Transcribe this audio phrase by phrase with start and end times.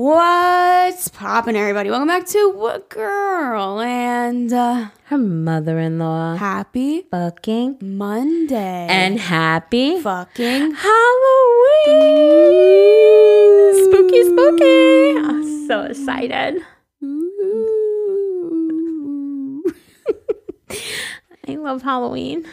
[0.00, 1.90] What's poppin', everybody?
[1.90, 6.36] Welcome back to What Girl and uh, Her mother-in-law.
[6.36, 10.94] happy Fucking Monday and happy fucking Halloween.
[13.84, 15.18] Spooky, spooky.
[15.18, 16.62] I'm so excited.
[21.46, 22.46] I love Halloween.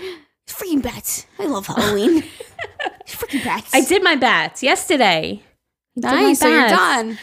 [0.45, 1.25] freaking bats.
[1.39, 2.23] I love Halloween.
[3.07, 3.73] freaking bats.
[3.73, 5.41] I did my bats yesterday.
[5.95, 6.39] I did my nice.
[6.39, 7.17] So you're done.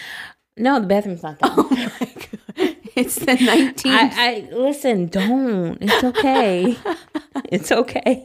[0.57, 1.53] No, the bathroom's not done.
[1.57, 2.77] Oh my god.
[2.97, 3.87] It's the 19th.
[3.87, 5.09] I, I listen.
[5.09, 5.79] Don't.
[5.81, 6.77] It's okay.
[7.47, 8.23] it's okay.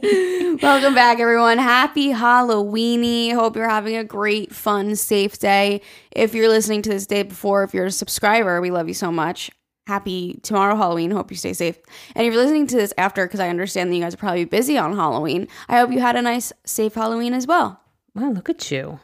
[0.62, 1.58] Welcome back, everyone.
[1.58, 3.34] Happy Halloweeny.
[3.34, 5.80] Hope you're having a great, fun, safe day.
[6.12, 9.10] If you're listening to this day before, if you're a subscriber, we love you so
[9.10, 9.50] much.
[9.88, 11.10] Happy tomorrow, Halloween.
[11.10, 11.76] Hope you stay safe.
[12.14, 14.44] And if you're listening to this after, because I understand that you guys are probably
[14.44, 17.80] busy on Halloween, I hope you had a nice, safe Halloween as well.
[18.14, 19.00] Wow, look at you.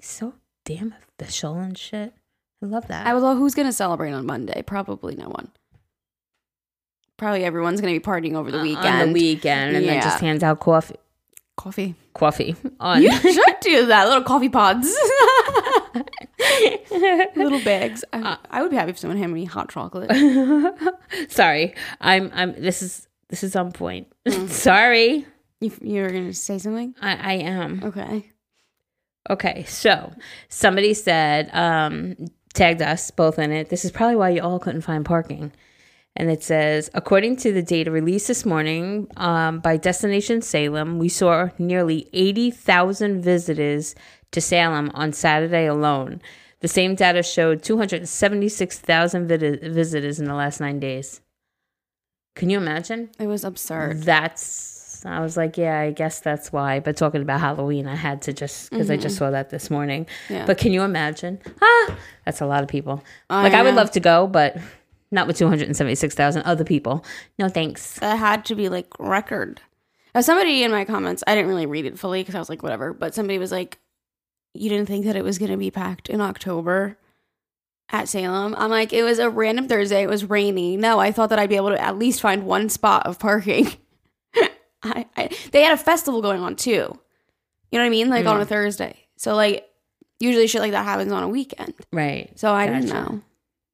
[0.00, 2.12] So damn official and shit.
[2.62, 3.06] I love that.
[3.06, 4.62] I was, well, who's going to celebrate on Monday?
[4.62, 5.50] Probably no one.
[7.16, 8.86] Probably everyone's going to be partying over the Uh, weekend.
[9.02, 10.96] on the weekend, and then just hands out coffee.
[11.56, 11.94] Coffee.
[12.14, 13.02] Coffee on.
[13.02, 14.06] You should do that.
[14.08, 14.86] Little coffee pods.
[17.36, 18.04] Little bags.
[18.12, 20.10] I, I would be happy if someone handed me hot chocolate.
[21.28, 22.30] Sorry, I'm.
[22.34, 22.52] I'm.
[22.60, 23.06] This is.
[23.28, 24.08] This is on point.
[24.26, 24.48] Mm.
[24.50, 25.26] Sorry,
[25.60, 26.94] You, you were gonna say something?
[27.00, 27.82] I, I am.
[27.84, 28.30] Okay.
[29.30, 30.12] Okay, so
[30.48, 32.16] somebody said, um,
[32.58, 33.68] tagged us both in it.
[33.68, 35.52] This is probably why you all couldn't find parking.
[36.16, 41.08] And it says, according to the data released this morning um, by Destination Salem, we
[41.08, 43.94] saw nearly 80,000 visitors
[44.32, 46.20] to Salem on Saturday alone.
[46.60, 51.20] The same data showed 276,000 vid- visitors in the last nine days.
[52.34, 53.10] Can you imagine?
[53.20, 54.02] It was absurd.
[54.02, 56.80] That's, I was like, yeah, I guess that's why.
[56.80, 60.06] But talking about Halloween, I had to just, because I just saw that this morning.
[60.28, 60.46] Yeah.
[60.46, 61.40] But can you imagine?
[61.60, 63.02] Ah, that's a lot of people.
[63.30, 64.56] I like, I would love to go, but
[65.10, 67.04] not with 276,000 other people.
[67.38, 67.98] No thanks.
[68.00, 69.60] That had to be like record.
[70.20, 72.92] Somebody in my comments, I didn't really read it fully because I was like, whatever.
[72.92, 73.78] But somebody was like,
[74.52, 76.98] "You didn't think that it was gonna be packed in October
[77.90, 80.02] at Salem?" I'm like, "It was a random Thursday.
[80.02, 80.76] It was rainy.
[80.76, 83.68] No, I thought that I'd be able to at least find one spot of parking."
[84.82, 86.70] I, I they had a festival going on too.
[87.70, 88.08] You know what I mean?
[88.08, 88.96] Like on a Thursday.
[89.16, 89.68] So like
[90.20, 91.74] usually shit like that happens on a weekend.
[91.92, 92.30] Right.
[92.38, 93.22] So I didn't know.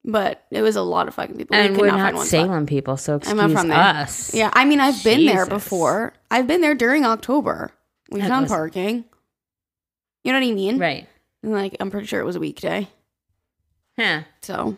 [0.07, 1.57] But it was a lot of fucking people.
[1.57, 2.45] We And could we're not not find one spot.
[2.45, 3.77] Salem people, so excuse I'm from there.
[3.79, 4.33] us.
[4.35, 6.13] Yeah, I mean, I've been there before.
[6.29, 7.71] I've been there during October.
[8.11, 9.05] We That found was- parking.
[10.23, 10.77] You know what I mean?
[10.77, 11.07] Right.
[11.41, 12.87] And like, I'm pretty sure it was a weekday.
[13.97, 14.21] Huh.
[14.43, 14.77] So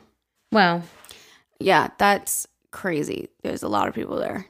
[0.52, 0.84] Well,
[1.60, 3.28] yeah, that's crazy.
[3.44, 4.46] There's a lot of people there.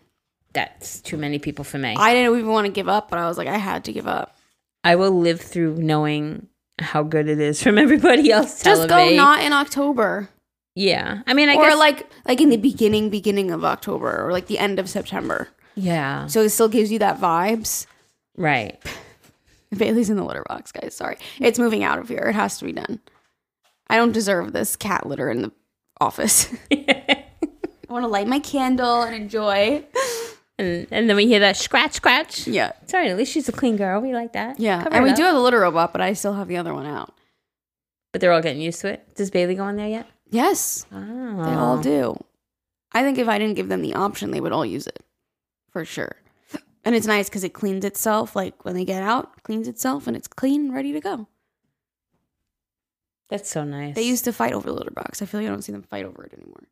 [0.54, 1.96] That's too many people for me.
[1.98, 4.08] I didn't even want to give up, but I was like, I had to give
[4.08, 4.36] up.
[4.84, 6.48] I will live through knowing
[6.80, 10.30] how good it is from everybody else Just go not in October,
[10.76, 11.22] yeah.
[11.26, 11.78] I mean, I or guess.
[11.78, 15.48] like like in the beginning, beginning of October, or like the end of September.
[15.76, 16.28] yeah.
[16.28, 17.88] So it still gives you that vibes.
[18.36, 18.80] Right.
[19.76, 20.96] Bailey's in the litter box, guys.
[20.96, 21.18] Sorry.
[21.40, 22.28] It's moving out of here.
[22.30, 23.00] It has to be done.
[23.90, 25.52] I don't deserve this cat litter in the
[26.00, 26.54] office.
[26.72, 27.24] I
[27.90, 29.84] want to light my candle and enjoy.
[30.60, 32.48] And, and then we hear that scratch, scratch.
[32.48, 32.72] Yeah.
[32.88, 34.02] Sorry, at least she's a clean girl.
[34.02, 34.60] We like that.
[34.60, 34.84] Yeah.
[34.84, 35.16] Cover and we up.
[35.16, 37.14] do have the litter robot, but I still have the other one out.
[38.12, 39.16] But they're all getting used to it.
[39.16, 40.08] Does Bailey go in there yet?
[40.30, 40.86] Yes.
[40.92, 41.44] Oh.
[41.44, 42.18] They all do.
[42.92, 45.04] I think if I didn't give them the option, they would all use it
[45.70, 46.16] for sure.
[46.84, 48.36] And it's nice because it cleans itself.
[48.36, 51.28] Like when they get out, cleans itself and it's clean and ready to go.
[53.30, 53.94] That's so nice.
[53.94, 55.22] They used to fight over the litter box.
[55.22, 56.64] I feel like I don't see them fight over it anymore.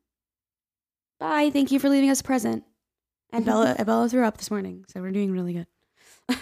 [1.20, 1.50] Bye.
[1.50, 2.64] Thank you for leaving us a present.
[3.32, 5.66] And Bella, Bella threw up this morning, so we're doing really good.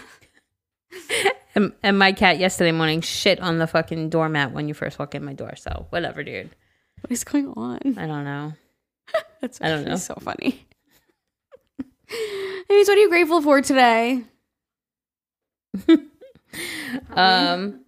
[1.55, 5.15] and, and my cat yesterday morning shit on the fucking doormat when you first walk
[5.15, 5.55] in my door.
[5.55, 6.49] So whatever, dude.
[7.01, 7.79] What is going on?
[7.97, 8.53] I don't know.
[9.41, 9.97] That's I don't know.
[9.97, 10.65] So funny.
[12.69, 14.23] Anyways, what are you grateful for today?
[17.11, 17.81] Um,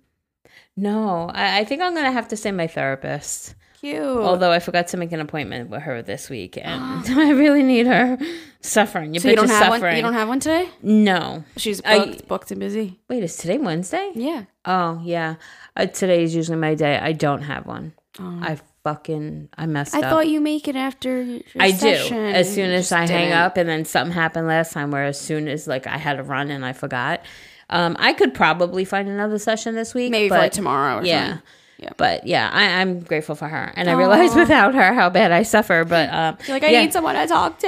[0.76, 3.56] no, I, I think I'm gonna have to say my therapist.
[3.80, 4.02] Cute.
[4.02, 7.86] Although I forgot to make an appointment with her this week, and I really need
[7.88, 8.18] her.
[8.62, 9.82] Suffering, your so bitch you don't is have suffering.
[9.82, 9.96] one.
[9.98, 10.70] You don't have one today.
[10.82, 11.44] no.
[11.58, 13.00] She's I- booked, booked and busy.
[13.08, 14.12] Wait, is today Wednesday?
[14.16, 14.44] Yeah.
[14.66, 15.36] Oh yeah,
[15.76, 16.98] uh, today is usually my day.
[16.98, 17.94] I don't have one.
[18.20, 18.40] Oh.
[18.42, 20.04] I fucking I messed up.
[20.04, 20.12] I up.
[20.12, 21.78] thought you make it after your I do.
[21.78, 22.18] session.
[22.18, 23.34] As soon You as just I hang didn't.
[23.38, 26.24] up, and then something happened last time where as soon as like I had a
[26.24, 27.22] run and I forgot.
[27.70, 30.10] Um, I could probably find another session this week.
[30.10, 31.28] maybe for but- like tomorrow or yeah.
[31.28, 31.44] something.
[31.80, 31.92] Yeah.
[31.98, 35.44] But yeah, I, I'm grateful for her, and I realize without her how bad I
[35.44, 35.84] suffer.
[35.86, 37.68] But um, You're like, I yeah, need someone to talk to.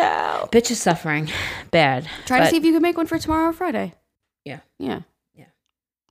[0.52, 1.30] bitch is suffering
[1.72, 2.08] bad.
[2.26, 3.94] Try to see if you can make one for tomorrow or Friday.
[4.46, 4.62] Yeah.
[4.80, 5.02] Yeah.
[5.36, 5.46] Yeah.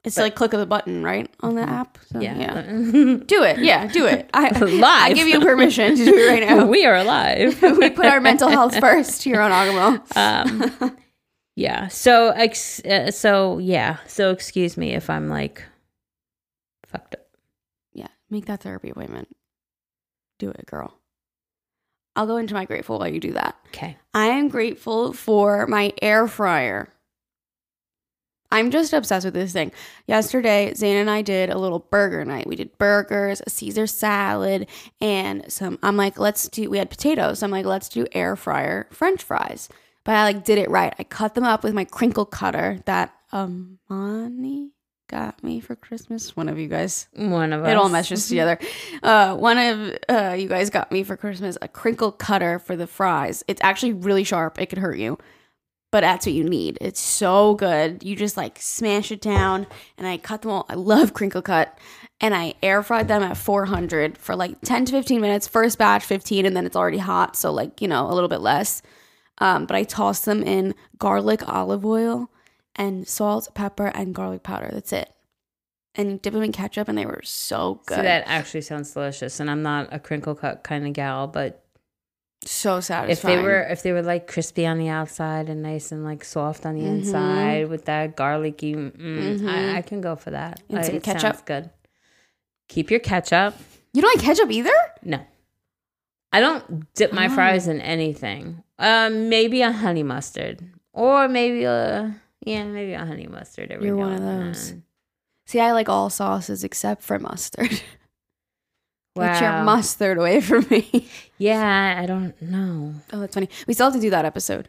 [0.05, 1.99] It's like click of the button, right, on the app.
[2.13, 2.39] So, Yeah.
[2.39, 2.63] yeah.
[3.27, 3.59] Do it.
[3.59, 4.31] Yeah, do it.
[4.33, 4.83] I, Live.
[4.85, 6.67] I give you permission to do it right now.
[6.67, 7.61] we are alive.
[7.61, 10.17] we put our mental health first here on Agahmil.
[10.17, 10.97] um,
[11.57, 11.89] yeah.
[11.89, 13.97] So, ex- uh, so yeah.
[14.07, 15.65] So, excuse me if I'm like
[16.87, 17.28] fucked up.
[18.31, 19.35] Make that therapy appointment.
[20.39, 20.95] Do it, girl.
[22.15, 23.57] I'll go into my grateful while you do that.
[23.69, 23.97] Okay.
[24.13, 26.89] I am grateful for my air fryer.
[28.51, 29.73] I'm just obsessed with this thing.
[30.07, 32.47] Yesterday, Zane and I did a little burger night.
[32.47, 34.67] We did burgers, a Caesar salad,
[35.01, 35.79] and some.
[35.83, 36.71] I'm like, let's do.
[36.71, 37.43] We had potatoes.
[37.43, 39.69] I'm like, let's do air fryer French fries.
[40.05, 40.95] But I like did it right.
[40.99, 44.73] I cut them up with my crinkle cutter that um Amani
[45.09, 46.37] got me for Christmas.
[46.37, 47.71] One of you guys One of us.
[47.71, 48.59] it all meshes together.
[49.03, 52.87] Uh, one of uh, you guys got me for Christmas a crinkle cutter for the
[52.87, 53.43] fries.
[53.49, 54.61] It's actually really sharp.
[54.61, 55.19] It could hurt you,
[55.91, 56.79] but that's what you need.
[56.81, 58.05] It's so good.
[58.05, 59.67] You just like smash it down,
[59.97, 60.67] and I cut them all.
[60.69, 61.77] I love crinkle cut,
[62.21, 65.49] and I air fried them at 400 for like 10 to 15 minutes.
[65.49, 68.41] First batch 15, and then it's already hot, so like you know a little bit
[68.41, 68.83] less.
[69.41, 72.29] Um, but I tossed them in garlic, olive oil,
[72.79, 74.71] and salt, pepper, and garlic powder.
[74.73, 75.13] That's it.
[75.95, 77.97] And dip them in ketchup, and they were so good.
[77.97, 79.41] See, that actually sounds delicious.
[79.41, 81.65] And I'm not a crinkle cut kind of gal, but
[82.45, 83.11] so satisfying.
[83.11, 86.23] if they were if they were like crispy on the outside and nice and like
[86.25, 86.99] soft on the Mm-hmm.
[87.01, 90.63] inside with that garlicky, mm, I, I can go for that.
[90.71, 91.45] And it ketchup?
[91.47, 91.69] good.
[92.69, 93.57] Keep your ketchup.
[93.93, 94.71] you don't like ketchup either?
[95.03, 95.19] No.
[96.33, 97.31] I don't dip my Oh.
[97.35, 98.63] fries in anything.
[98.79, 102.15] Um, maybe a honey mustard, or maybe a
[102.45, 103.71] yeah, maybe a honey mustard.
[103.71, 104.71] Every You're now one of and those.
[104.71, 104.83] then.
[105.47, 107.71] See, I like all sauces except for mustard.
[109.17, 109.65] Get your Wow.
[109.65, 111.09] mustard away from me.
[111.41, 112.95] Yeah, I don't know.
[113.13, 113.49] oh, that's funny.
[113.69, 114.69] We still have to do that episode.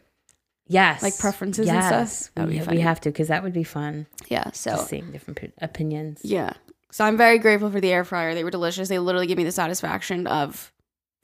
[0.68, 1.92] Yes, Like preferences and stuff?
[2.02, 2.30] yes.
[2.36, 2.76] That would be we, funny.
[2.76, 4.06] we have to because that would be fun.
[4.28, 4.52] Yeah.
[4.52, 6.20] So Just seeing different p- opinions.
[6.22, 6.52] yeah.
[6.92, 8.34] So I'm very grateful for the air fryer.
[8.34, 8.88] They were delicious.
[8.88, 10.72] They literally give me the satisfaction of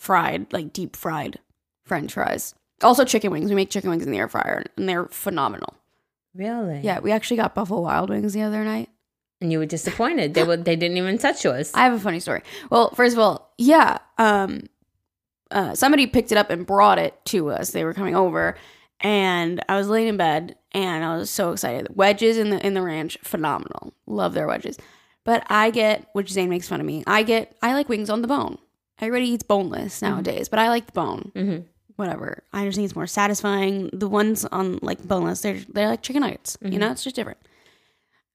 [0.00, 1.38] fried, like deep fried
[1.84, 2.54] French fries.
[2.82, 3.48] Also chicken wings.
[3.50, 5.74] We make chicken wings in the air fryer, and they're phenomenal.
[6.36, 6.80] Really?
[6.82, 8.88] Yeah, we actually got Buffalo Wild Wings the other night.
[9.40, 10.34] And you were disappointed.
[10.34, 10.64] They would.
[10.64, 11.70] They didn't even touch yours.
[11.74, 12.42] I have a funny story.
[12.70, 14.68] Well, first of all, yeah, um,
[15.50, 17.70] uh, somebody picked it up and brought it to us.
[17.70, 18.56] They were coming over,
[19.00, 21.88] and I was laying in bed, and I was so excited.
[21.94, 23.92] Wedges in the in the ranch, phenomenal.
[24.06, 24.78] Love their wedges.
[25.24, 27.02] But I get, which Zane makes fun of me.
[27.06, 28.58] I get, I like wings on the bone.
[29.00, 31.32] Everybody eats boneless nowadays, but I like the bone.
[31.34, 31.56] hmm
[31.96, 32.42] Whatever.
[32.52, 33.90] I just think it's more satisfying.
[33.92, 36.56] The ones on like boneless, they're they're like chicken nuggets.
[36.62, 37.38] You know, it's just different.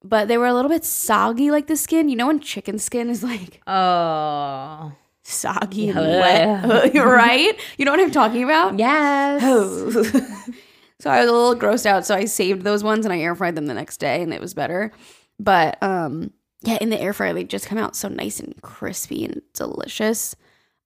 [0.03, 2.09] But they were a little bit soggy, like the skin.
[2.09, 4.91] You know when chicken skin is like Oh.
[5.23, 7.59] soggy and wet, right?
[7.77, 8.79] You know what I'm talking about?
[8.79, 9.41] Yes.
[9.45, 9.91] Oh.
[10.99, 13.35] so I was a little grossed out, so I saved those ones and I air
[13.35, 14.91] fried them the next day, and it was better.
[15.39, 16.31] But um,
[16.63, 20.35] yeah, in the air fryer they just come out so nice and crispy and delicious.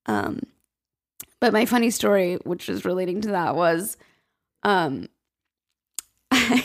[0.07, 0.42] Um,
[1.45, 3.97] but my funny story, which is relating to that, was
[4.63, 5.07] um,
[6.31, 6.56] I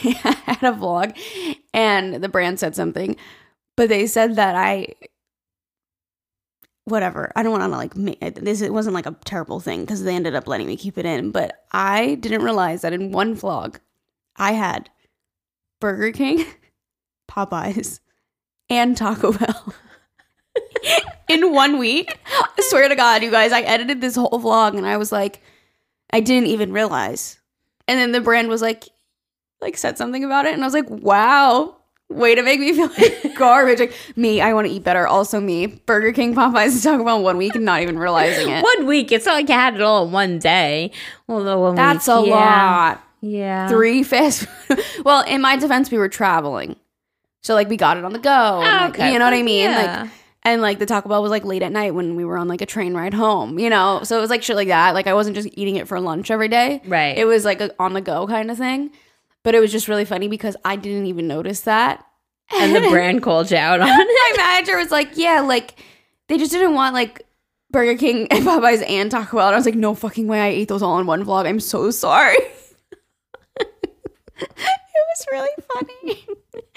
[0.47, 1.15] had a vlog,
[1.75, 3.17] and the brand said something,
[3.77, 4.94] but they said that I
[6.85, 7.31] whatever.
[7.37, 7.93] I don't want to like
[8.37, 8.62] this.
[8.62, 11.31] It wasn't like a terrible thing because they ended up letting me keep it in.
[11.31, 13.81] But I didn't realize that in one vlog,
[14.37, 14.88] I had
[15.78, 16.47] Burger King,
[17.31, 18.00] Popeyes,
[18.71, 19.75] and Taco Bell
[21.29, 22.19] in one week.
[22.27, 25.41] I swear to God, you guys, I edited this whole vlog and I was like,
[26.13, 27.39] I didn't even realize.
[27.89, 28.85] And then the brand was like,
[29.61, 31.77] like said something about it, and I was like, wow.
[32.09, 33.79] Way to make me feel like garbage.
[33.79, 35.07] Like me, I want to eat better.
[35.07, 38.65] Also me, Burger King, Popeyes, Taco Bell in one week and not even realizing it.
[38.65, 39.13] One week.
[39.13, 40.91] It's not like you had it all in one day.
[41.29, 42.35] Although one That's week, a yeah.
[42.35, 43.05] lot.
[43.21, 43.69] Yeah.
[43.69, 44.49] Three fast.
[45.05, 46.75] well, in my defense, we were traveling,
[47.43, 48.29] so like we got it on the go.
[48.61, 49.13] and, Oh, like, okay.
[49.13, 49.71] You know what I mean?
[49.71, 50.01] Yeah.
[50.03, 50.11] Like,
[50.42, 52.61] and like the Taco Bell was like late at night when we were on like
[52.62, 53.59] a train ride home.
[53.59, 54.94] You know, so it was like shit like that.
[54.94, 56.80] Like I wasn't just eating it for lunch every day.
[56.87, 57.16] Right.
[57.18, 58.90] It was like a on the go kind of thing.
[59.42, 62.04] But it was just really funny because I didn't even notice that.
[62.54, 63.92] and the brand called you out on it.
[63.92, 65.82] my manager was like, "Yeah, like
[66.28, 67.23] they just didn't want like
[67.70, 70.40] Burger King and Popeyes and Taco Bell." And I was like, "No fucking way!
[70.40, 71.47] I ate those all in one vlog.
[71.47, 72.37] I'm so sorry."
[75.11, 76.26] it was really funny.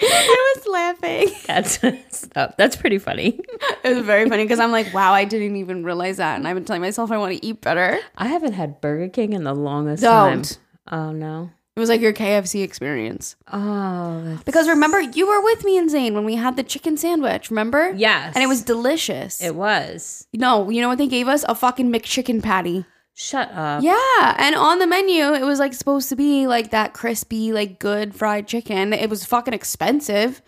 [0.02, 1.28] I was laughing.
[1.46, 2.28] That's.
[2.56, 3.40] That's pretty funny.
[3.82, 6.54] It was very funny because I'm like, "Wow, I didn't even realize that." And I've
[6.54, 7.98] been telling myself I want to eat better.
[8.16, 10.44] I haven't had Burger King in the longest Don't.
[10.44, 10.60] time.
[10.90, 11.50] Oh no.
[11.76, 13.34] It was like your KFC experience.
[13.52, 14.22] Oh.
[14.24, 14.44] That's...
[14.44, 17.50] Because remember, you were with me and Zane when we had the chicken sandwich.
[17.50, 17.92] Remember?
[17.96, 18.36] Yes.
[18.36, 19.42] And it was delicious.
[19.42, 20.28] It was.
[20.32, 21.44] no, you know what they gave us?
[21.48, 22.84] A fucking McChicken patty.
[23.16, 23.82] Shut up.
[23.82, 27.78] Yeah, and on the menu it was like supposed to be like that crispy, like
[27.78, 28.92] good fried chicken.
[28.92, 30.42] It was fucking expensive.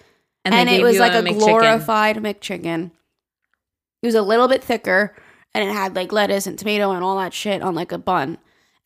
[0.44, 1.38] And and, it was like a a, McChicken.
[1.38, 2.90] glorified McChicken.
[4.02, 5.14] It was a little bit thicker,
[5.54, 8.38] and it had like lettuce and tomato and all that shit on like a bun.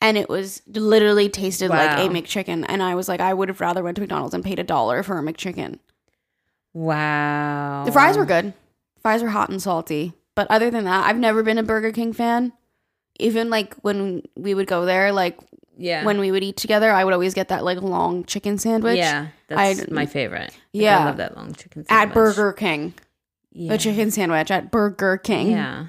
[0.03, 2.13] And it was literally tasted like a Wow.
[2.15, 2.65] McChicken.
[2.69, 5.03] And I was like, I would have rather went to McDonald's and paid a dollar
[5.03, 5.79] for a McChicken.
[6.73, 7.83] Wow.
[7.85, 8.55] The fries were good.
[9.03, 10.15] Fries were hot and salty.
[10.35, 12.53] But other than that, I've never been a Burger King fan.
[13.21, 15.39] Even like when we would go there, like
[15.77, 16.05] Yeah.
[16.05, 18.99] when we would eat together, I would always get that like long chicken sandwich.
[18.99, 20.51] yeah, that's I- my favorite.
[20.51, 20.99] Like, Yeah.
[21.01, 22.09] I love that long chicken sandwich.
[22.09, 22.15] At.
[22.15, 22.95] Burger King.
[23.53, 23.73] Yeah.
[23.73, 25.51] The chicken sandwich at Burger King.
[25.53, 25.87] Yeah.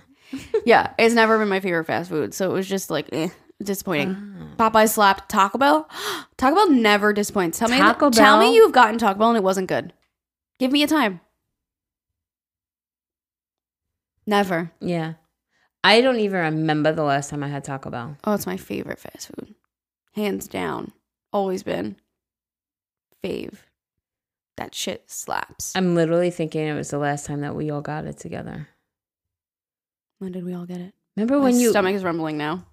[0.66, 3.28] Yeah, it's never been my favorite fast food, so it was just like eh,
[3.62, 4.16] disappointing.
[4.16, 4.56] Oh.
[4.70, 5.90] Popeye slapped Taco Bell.
[6.38, 7.60] Taco Bell never disappoints.
[7.60, 9.92] Tell me, Taco tell me you've gotten Taco Bell and it wasn't good.
[10.58, 11.20] Give me a time.
[14.26, 14.72] Never.
[14.80, 15.14] Yeah.
[15.84, 18.18] I don't even remember the last time I had Taco Bell.
[18.24, 19.56] Oh, it's my favorite fast food,
[20.14, 20.92] hands down.
[21.34, 21.96] Always been.
[23.24, 23.58] Fave.
[24.58, 25.74] That shit slaps.
[25.76, 28.68] I'm literally thinking it was the last time that we all got it together.
[30.20, 30.94] when did we all get it?
[31.16, 32.66] Remember My when you stomach is rumbling now.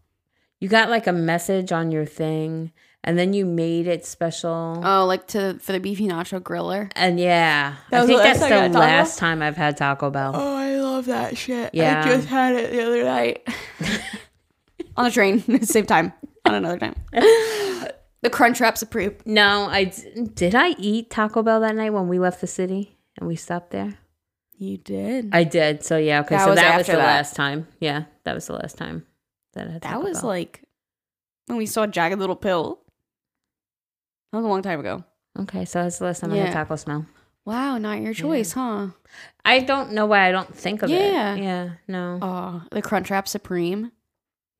[0.60, 2.72] you got like a message on your thing
[3.04, 4.80] and then you made it special?
[4.84, 6.90] Oh, like to for the beefy nacho griller.
[6.96, 8.80] And yeah, That I was think the that's last the time I had Taco Bell?
[8.98, 10.32] last time I've had Taco Bell.
[10.34, 11.74] Oh, I love that shit.
[11.74, 12.02] Yeah.
[12.04, 13.48] I just had it the other night
[14.96, 16.12] on a train, same time,
[16.44, 16.94] on another time.
[17.12, 19.14] the Crunch Wrap Supreme.
[19.24, 20.54] No, I d- did.
[20.54, 23.94] I eat Taco Bell that night when we left the city and we stopped there.
[24.56, 25.30] You did.
[25.32, 25.84] I did.
[25.84, 26.34] So yeah, okay.
[26.36, 27.04] That so was that was after the that.
[27.04, 27.68] last time.
[27.80, 29.06] Yeah, that was the last time
[29.54, 30.28] that I had that Taco was Bell.
[30.30, 30.62] like
[31.46, 32.80] when we saw Jagged Little Pill.
[34.32, 35.04] That was a long time ago.
[35.40, 35.64] okay.
[35.64, 36.44] So that's the last time I Yeah.
[36.46, 37.06] had Taco Smell.
[37.44, 38.88] Wow, not your choice, huh?
[39.44, 41.34] I don't know why I don't think of Yeah.
[41.34, 41.42] it.
[41.42, 41.70] Yeah.
[41.86, 42.18] No.
[42.20, 43.92] Oh, the Crunch Wrap Supreme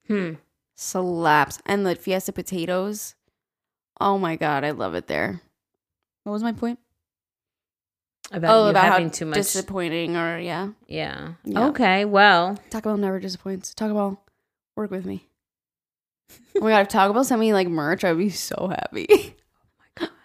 [0.07, 0.35] Hmm.
[0.75, 3.15] slaps, and the Fiesta potatoes.
[4.01, 5.43] Oh my god, I love it there.
[6.25, 6.79] What was my point?
[8.31, 9.35] About oh, you about having how too much.
[9.37, 10.69] disappointing, or yeah.
[10.87, 11.33] yeah.
[11.45, 11.69] Yeah.
[11.69, 12.05] Okay.
[12.07, 12.59] Well.
[12.71, 13.75] Taco Bell never disappoints.
[13.75, 14.23] Taco Bell,
[14.77, 15.29] work with me.
[16.57, 19.35] oh my god, if Taco Bell sent me like merch, I'd be so happy.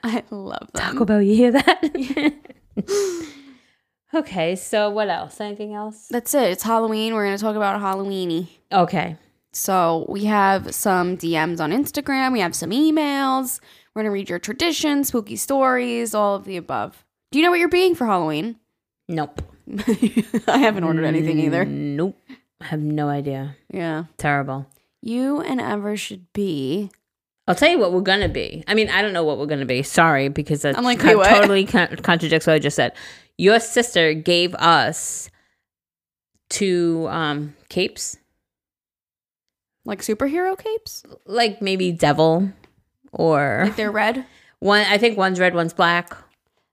[0.06, 0.82] I love them.
[0.94, 2.42] Taco Bell, you hear that?
[4.14, 4.56] okay.
[4.56, 5.40] So what else?
[5.40, 6.08] Anything else?
[6.10, 6.52] That's it.
[6.52, 7.14] It's Halloween.
[7.14, 8.50] We're gonna talk about Halloweeny.
[8.72, 9.18] Okay.
[9.54, 12.34] So we have some DMs on Instagram.
[12.34, 13.62] We have some emails.
[13.96, 17.06] We're gonna read your traditions, spooky stories, all of the above.
[17.32, 18.58] Do you know what you're being for Halloween?
[19.08, 19.42] Nope.
[20.48, 21.64] I haven't ordered anything either.
[21.64, 22.20] Nope.
[22.60, 23.56] I have no idea.
[23.72, 24.06] Yeah.
[24.18, 24.68] Terrible.
[25.02, 26.90] You and Ever should be.
[27.48, 28.64] I'll tell you what we're gonna be.
[28.68, 29.84] I mean, I don't know what we're gonna be.
[29.84, 32.94] Sorry, because that I'm like, con- totally con- contradicts what I just said.
[33.38, 35.30] Your sister gave us
[36.50, 38.18] two um, capes,
[39.86, 41.04] Like superhero capes?
[41.26, 42.50] like maybe devil
[43.12, 44.26] or Like they're red?
[44.60, 44.86] one.
[44.88, 46.18] I think one's red, one's black, or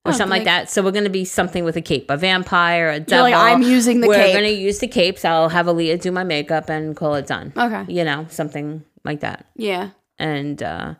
[0.07, 0.71] Oh, something like like- that.
[0.71, 3.25] So we're gonna be something with a cape, a vampire, a devil.
[3.25, 4.17] like, I'm using the cape.
[4.17, 4.35] we're cape.
[4.35, 5.25] gonna use the capes.
[5.25, 7.53] I'll have Aaliyah do my makeup and call it done.
[7.57, 7.85] Okay.
[7.93, 9.47] You know, something like that.
[9.57, 9.91] Yeah.
[10.21, 10.95] And uh,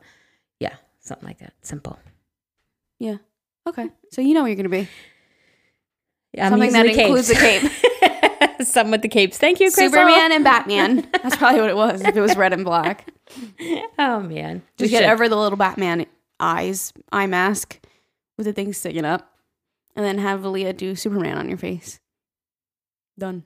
[0.59, 1.53] yeah, something like that.
[1.63, 1.99] Simple.
[2.99, 3.17] Yeah.
[3.69, 3.91] Okay.
[4.11, 4.89] So you know what you're gonna be.
[6.39, 7.71] I'm Something that the includes a cape.
[8.67, 9.37] Some with the capes.
[9.39, 9.91] Thank you, Crystal.
[9.91, 11.09] Superman and Batman.
[11.23, 13.09] That's probably what it was if it was red and black.
[13.99, 15.11] Oh man, We Just get should.
[15.13, 16.07] over the little Batman
[16.41, 17.79] eyes, eye mask
[18.37, 19.37] with the thing sticking up,
[19.95, 22.01] and then have Aaliyah do Superman on your face.
[23.19, 23.45] Done.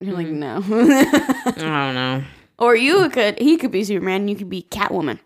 [0.00, 0.36] You're like, Mhm.
[0.36, 0.56] no.
[0.56, 2.24] I don't know.
[2.60, 5.18] or you could, he could be Superman, you could be Catwoman.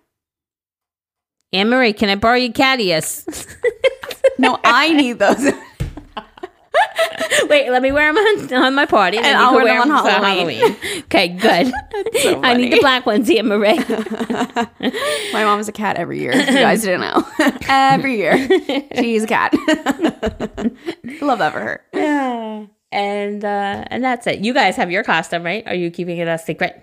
[1.52, 3.46] Anne Marie, can I borrow your ears?
[4.36, 5.36] No, I need those.
[7.48, 9.92] Wait, let me wear them on, on my party, and, And I'll can wear them
[9.92, 10.76] on Halloween.
[11.04, 11.72] okay, good.
[12.22, 13.78] so I need the black ones, Anne Marie.
[15.32, 16.32] My mom's a cat every year.
[16.32, 17.24] If you guys didn't know.
[17.68, 18.48] every year.
[18.96, 19.54] She's a cat.
[21.20, 21.84] Love that for her.
[21.92, 22.66] Yeah.
[22.92, 24.40] and uh, and that's it.
[24.40, 25.64] You guys have your costume, right?
[25.66, 26.82] Are you keeping it a secret?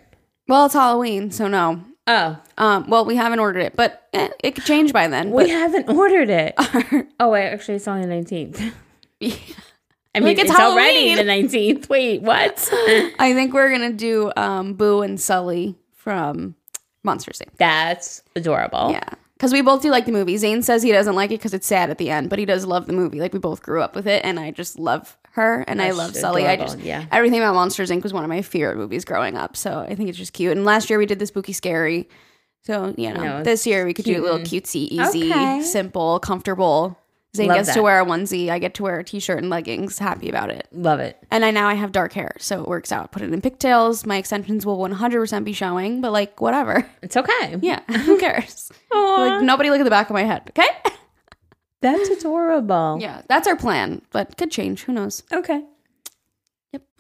[0.51, 1.81] Well, it's Halloween, so no.
[2.08, 5.31] Oh, Um, well, we haven't ordered it, but eh, it could change by then.
[5.31, 6.55] we But haven't ordered it.
[7.22, 8.60] Oh wait, actually, it's only the nineteenth.
[9.22, 9.29] I
[10.15, 11.15] mean, Like, it's it's, already Halloween.
[11.15, 11.88] the nineteenth.
[11.89, 12.67] Wait, what?
[13.17, 16.55] I think we're gonna do um, Boo and Sully from
[17.03, 17.55] Monsters Inc.
[17.58, 18.91] That's adorable.
[18.91, 20.36] Yeah, because we both do like the movie.
[20.36, 22.65] Zane says he doesn't like it because it's sad at the end, but he does
[22.65, 23.22] love the movie.
[23.22, 25.97] Like we both grew up with it, and I just love her, and I That's
[25.97, 26.47] love Sully.
[26.47, 27.05] I just yeah.
[27.11, 28.03] everything about Monsters Inc.
[28.03, 29.55] was one of my favorite movies growing up.
[29.57, 30.51] So I think it's just cute.
[30.51, 32.09] And last year we did the spooky scary.
[32.63, 35.61] So you know, know, this year we could do a little cutesy, easy, Okay.
[35.63, 36.97] simple, comfortable.
[37.35, 38.50] Zane Love gets to wear a onesie.
[38.50, 39.97] I get to wear a t-shirt and leggings.
[39.97, 40.67] Happy about it.
[40.73, 41.17] Love it.
[41.31, 43.13] And I now I have dark hair, so it works out.
[43.13, 44.05] Put it in pigtails.
[44.05, 46.85] My extensions will 100% be showing, but like whatever.
[47.01, 47.55] It's okay.
[47.61, 48.69] Yeah, who cares?
[48.91, 50.67] Like nobody look at the back of my head, okay?
[51.81, 52.97] That's adorable.
[53.01, 54.83] Yeah, that's our plan, but could change.
[54.83, 55.23] Who knows?
[55.31, 55.63] Okay.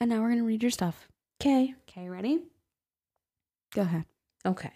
[0.00, 1.08] And now we're gonna read your stuff.
[1.40, 1.74] Okay.
[1.88, 2.40] Okay, ready?
[3.74, 4.04] Go ahead.
[4.46, 4.72] Okay.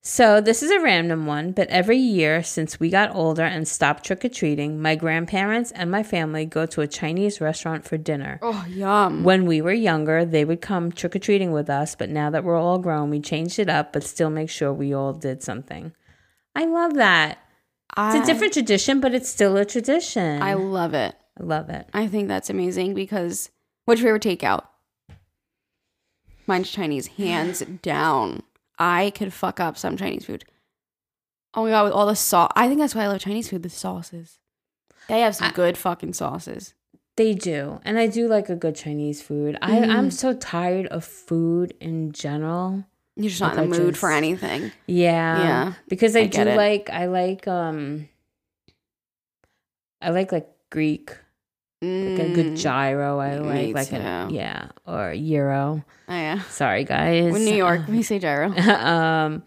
[0.00, 4.04] So this is a random one, but every year since we got older and stopped
[4.04, 8.38] trick or treating, my grandparents and my family go to a Chinese restaurant for dinner.
[8.40, 9.22] Oh, yum.
[9.24, 12.42] When we were younger, they would come trick or treating with us, but now that
[12.44, 15.92] we're all grown, we changed it up, but still make sure we all did something.
[16.56, 17.38] I love that.
[17.94, 20.42] I, It's a different tradition, but it's still a tradition.
[20.42, 21.14] I love it.
[21.38, 21.88] I love it.
[21.92, 23.50] I think that's amazing because
[23.88, 24.64] what's your favorite takeout?
[26.46, 28.42] Mine's Chinese, hands down.
[28.78, 30.44] I could fuck up some Chinese food.
[31.54, 32.52] Oh my god, with all the sauce.
[32.54, 33.62] I think that's why I love Chinese food.
[33.62, 34.38] The sauces.
[35.08, 36.74] They have some I- good fucking sauces.
[37.16, 37.80] They do.
[37.84, 39.58] And I do like a good Chinese food.
[39.60, 39.88] I, Mm.
[39.90, 42.84] I'm so tired of food in general.
[43.16, 44.70] You're just not Like in I the mood for anything.
[44.86, 45.38] Yeah.
[45.42, 48.08] Yeah, Because I, I do like I like um
[50.00, 51.10] I like like Greek.
[51.80, 52.60] Like a good Mm.
[52.60, 53.18] gyro.
[53.20, 54.68] I like like a yeah.
[54.86, 55.84] Or Euro.
[56.08, 56.40] Oh, yeah.
[56.50, 57.36] Sorry guys.
[57.36, 58.50] In New York, we say gyro.
[58.58, 59.42] um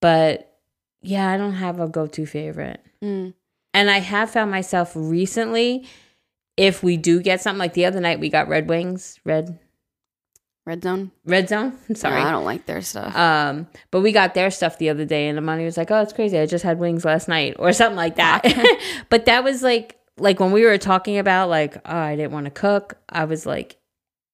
[0.00, 0.56] but
[1.02, 2.80] yeah, I don't have a go to favorite.
[3.02, 3.34] Mm.
[3.74, 5.86] And I have found myself recently,
[6.56, 9.58] if we do get something like the other night we got red wings, red
[10.66, 11.10] Red zone.
[11.24, 11.72] red zone.
[11.88, 12.20] I'm sorry.
[12.20, 13.16] No, I don't like their stuff.
[13.16, 16.12] Um, but we got their stuff the other day, and Amani was like, "Oh, it's
[16.12, 16.38] crazy!
[16.38, 18.44] I just had wings last night, or something like that."
[19.08, 22.46] but that was like, like when we were talking about like, oh, I didn't want
[22.46, 22.94] to cook.
[23.08, 23.76] I was like,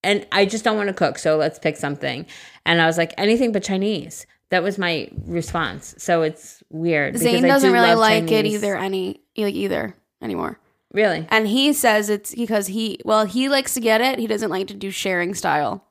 [0.03, 2.27] and I just don't want to cook, so let's pick something.
[2.67, 4.27] And I was like, anything but Chinese.
[4.51, 5.95] That was my response.
[5.99, 7.15] So it's weird.
[7.15, 8.77] because Zane I doesn't do really like it either.
[8.77, 10.61] Any like either anymore.
[10.93, 11.27] Really?
[11.31, 14.19] And he says it's because he, well, he likes to get it.
[14.19, 15.85] He doesn't like to do sharing style.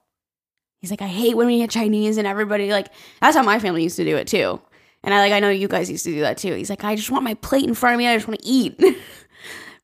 [0.78, 2.88] He's like, I hate when we get Chinese and everybody like.
[3.20, 4.62] That's how my family used to do it too.
[5.04, 6.54] And I like, I know you guys used to do that too.
[6.54, 8.08] He's like, I just want my plate in front of me.
[8.08, 8.80] I just want to eat.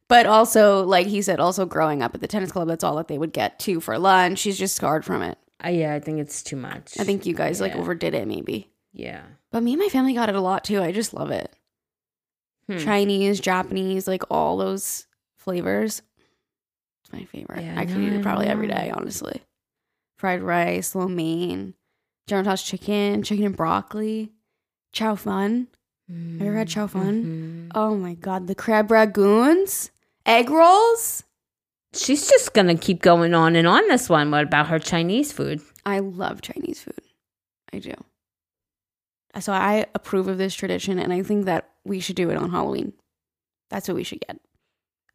[0.09, 3.07] but also, like he said, also growing up at the tennis club, that's all that
[3.07, 4.39] they would get too for lunch.
[4.39, 5.37] She's just scarred from it.
[5.63, 6.99] Uh, yeah, I think it's too much.
[6.99, 7.79] I think you guys like Yeah.
[7.79, 8.69] overdid it, maybe.
[8.91, 9.21] Yeah.
[9.51, 10.81] But me and my family got it a lot too.
[10.81, 11.53] I just love it.
[12.67, 12.77] Hmm.
[12.79, 15.05] Chinese, Japanese, like all those
[15.37, 16.01] flavors.
[17.03, 17.63] It's my favorite.
[17.63, 18.75] Yeah, I could no, eat I it probably every know.
[18.75, 19.41] day, honestly.
[20.17, 21.73] Fried rice, lo mein,
[22.27, 24.31] General Tso's chicken, chicken and broccoli,
[24.91, 25.67] chow fun.
[26.07, 27.69] Have you ever had chow fun?
[27.69, 27.71] Mhm.
[27.75, 29.89] Oh my god, the crab rangoons,
[30.25, 31.23] egg rolls.
[31.93, 34.29] She's just gonna keep going on and on this one.
[34.31, 35.61] What about her Chinese food?
[35.85, 36.99] I love Chinese food.
[37.73, 37.93] I do.
[39.39, 42.51] So I approve of this tradition, and I think that we should do it on
[42.51, 42.93] Halloween.
[43.69, 44.39] That's what we should get.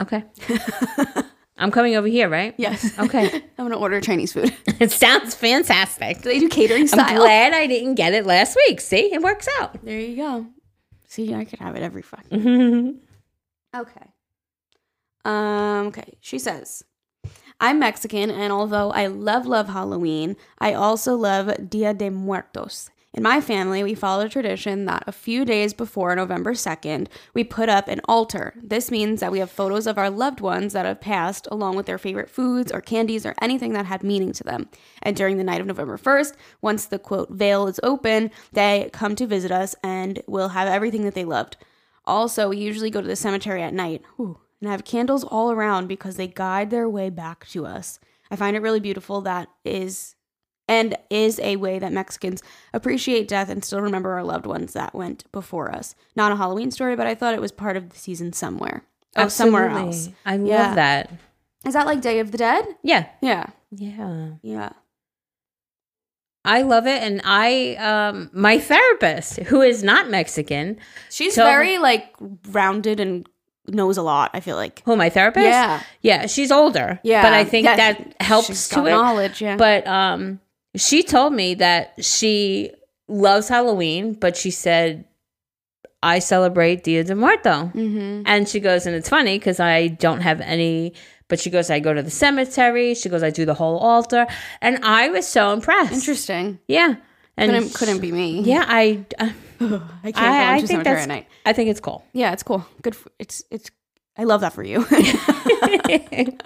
[0.00, 0.24] Okay.
[1.56, 2.54] I'm coming over here, right?
[2.58, 2.98] yes.
[2.98, 3.26] Okay.
[3.58, 4.54] I'm gonna order Chinese food.
[4.80, 6.22] It sounds fantastic.
[6.22, 7.06] They do catering stuff.
[7.08, 8.80] I'm glad I didn't get it last week.
[8.80, 9.82] See, it works out.
[9.84, 10.46] There you go.
[11.06, 12.98] See, I could have it every fucking.
[13.74, 14.06] Okay.
[15.24, 15.87] Um.
[15.88, 16.16] Okay.
[16.20, 16.84] She says,
[17.60, 23.22] "I'm Mexican, and although I love love Halloween, I also love Dia de Muertos." In
[23.22, 27.68] my family, we follow a tradition that a few days before November 2nd, we put
[27.68, 28.54] up an altar.
[28.60, 31.87] This means that we have photos of our loved ones that have passed, along with
[31.87, 34.68] their favorite foods or candies or anything that had meaning to them.
[35.00, 39.14] And during the night of November 1st, once the quote veil is open, they come
[39.14, 41.56] to visit us and we'll have everything that they loved.
[42.06, 45.87] Also, we usually go to the cemetery at night whew, and have candles all around
[45.88, 47.98] because they guide their way back to us.
[48.31, 50.14] I find it really beautiful that is
[50.66, 54.94] and is a way that Mexicans appreciate death and still remember our loved ones that
[54.94, 55.94] went before us.
[56.16, 58.83] Not a Halloween story, but I thought it was part of the season somewhere.
[59.14, 60.09] Oh, somewhere else.
[60.24, 60.74] I love Yeah.
[60.74, 61.11] that.
[61.66, 62.64] Is that like Day of the Dead?
[62.83, 63.07] Yeah.
[63.20, 63.46] Yeah.
[63.70, 64.31] Yeah.
[64.42, 64.70] Yeah.
[66.46, 67.03] I love it.
[67.03, 70.79] And I, um, my therapist, who is not Mexican,
[71.11, 72.14] She's So- very like
[72.50, 73.29] rounded and
[73.68, 74.31] knows a lot.
[74.35, 74.83] I feel like.
[74.85, 75.46] Who my therapist?
[75.46, 75.83] Yeah.
[76.03, 76.27] yeah.
[76.27, 77.00] She's older.
[77.03, 78.90] Yeah, but I think yeah, that helps to it.
[78.90, 79.57] knowledge, yeah.
[79.57, 80.40] But um,
[80.77, 82.70] she told me that she
[83.09, 85.05] loves Halloween, but she said
[86.03, 88.22] I celebrate Dia de Muerto, Mm-hmm.
[88.27, 90.92] and she goes, and it's funny because I don't have any.
[91.29, 92.94] But she goes, I go to the cemetery.
[92.94, 94.27] She goes, I do the whole altar,
[94.61, 95.92] and I was so impressed.
[95.92, 96.59] Interesting.
[96.68, 96.96] Yeah,
[97.38, 98.40] and Couldn't couldn't be me.
[98.42, 99.07] Yeah, I.
[99.18, 101.02] Uh, I can't I, I think that's.
[101.02, 101.26] at night.
[101.46, 102.04] I think it's cool.
[102.12, 102.66] Yeah, it's cool.
[102.82, 102.96] Good.
[102.96, 103.70] For, it's it's.
[104.16, 104.86] I love that for you.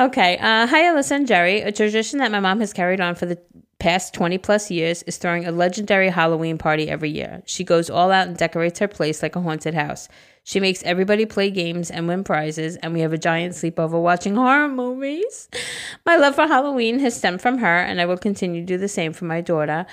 [0.00, 0.38] Okay.
[0.38, 1.60] Uh, hi, Alyssa and Jerry.
[1.60, 3.36] A tradition that my mom has carried on for the
[3.80, 7.42] past 20 plus years is throwing a legendary Halloween party every year.
[7.46, 10.08] She goes all out and decorates her place like a haunted house.
[10.44, 14.36] She makes everybody play games and win prizes, and we have a giant sleepover watching
[14.36, 15.48] horror movies.
[16.06, 18.88] My love for Halloween has stemmed from her, and I will continue to do the
[18.88, 19.84] same for my daughter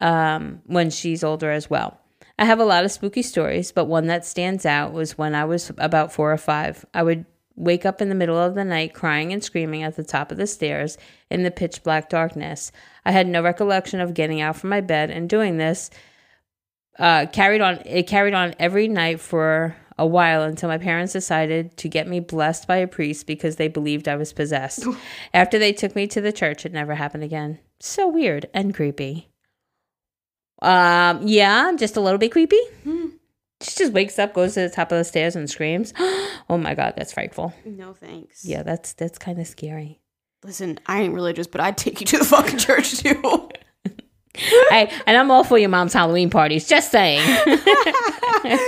[0.00, 2.00] um, when she's older as well.
[2.38, 5.44] I have a lot of spooky stories, but one that stands out was when I
[5.44, 6.84] was about four or five.
[6.92, 10.04] I would wake up in the middle of the night crying and screaming at the
[10.04, 10.98] top of the stairs
[11.30, 12.70] in the pitch black darkness.
[13.04, 15.90] I had no recollection of getting out from my bed and doing this.
[16.98, 17.80] Uh, carried on.
[17.86, 22.20] It carried on every night for a while until my parents decided to get me
[22.20, 24.86] blessed by a priest because they believed I was possessed.
[25.34, 27.58] After they took me to the church, it never happened again.
[27.80, 29.30] So weird and creepy.
[30.62, 32.60] Um, yeah, just a little bit creepy.
[33.62, 35.92] She just wakes up, goes to the top of the stairs, and screams.
[35.98, 37.54] oh my god, that's frightful.
[37.64, 38.44] no thanks.
[38.44, 40.00] Yeah, that's that's kind of scary.
[40.44, 43.20] Listen, I ain't religious, but I'd take you to the fucking church too.
[44.70, 46.68] I and I'm all for your mom's Halloween parties.
[46.68, 47.22] Just saying.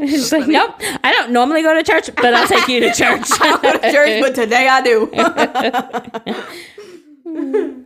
[0.00, 3.26] She's like, nope, I don't normally go to church, but I'll take you to church.
[3.40, 5.10] I go to church, but today I do.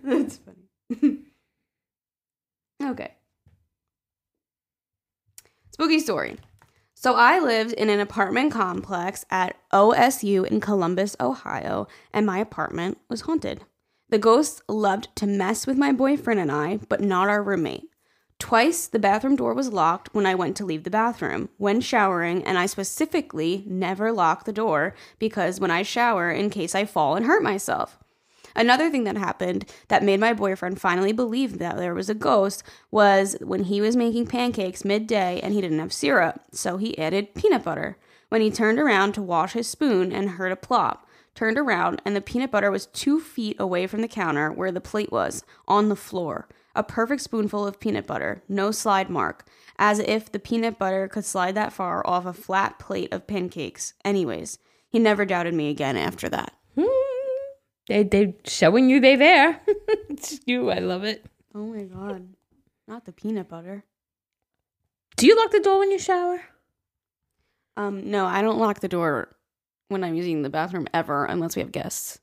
[0.05, 1.19] That's funny.
[2.91, 3.15] Okay.
[5.71, 6.39] Spooky story.
[6.95, 12.99] So I lived in an apartment complex at OSU in Columbus, Ohio, and my apartment
[13.11, 13.63] was haunted.
[14.09, 17.91] The ghosts loved to mess with my boyfriend and I, but not our roommate.
[18.39, 22.45] Twice the bathroom door was locked when I went to leave the bathroom when showering,
[22.45, 27.17] and I specifically never lock the door because when I shower, in case I fall
[27.17, 27.99] and hurt myself.
[28.57, 32.63] Another thing that happened that made my boyfriend finally believe that there was a ghost
[32.91, 37.35] was when he was making pancakes midday and he didn't have syrup, so he added
[37.35, 37.99] peanut butter.
[38.31, 42.17] When he turned around to wash his spoon and heard a plop, turned around and
[42.17, 45.91] the peanut butter was two feet away from the counter where the plate was, on
[45.91, 46.49] the floor.
[46.75, 49.47] A perfect spoonful of peanut butter, no slide mark,
[49.79, 53.93] as if the peanut butter could slide that far off a flat plate of pancakes.
[54.05, 56.55] Anyways, he never doubted me again after that.
[56.75, 57.06] Hmm.
[57.89, 59.61] They they showing you they there.
[60.09, 60.71] it's you.
[60.71, 61.25] I love it.
[61.55, 62.29] Oh my god.
[62.89, 63.85] Not the peanut butter.
[65.17, 66.41] Do you lock the door when you shower?
[67.77, 69.35] Um, no, I don't lock the door
[69.89, 72.19] when I'm using the bathroom ever unless we have guests.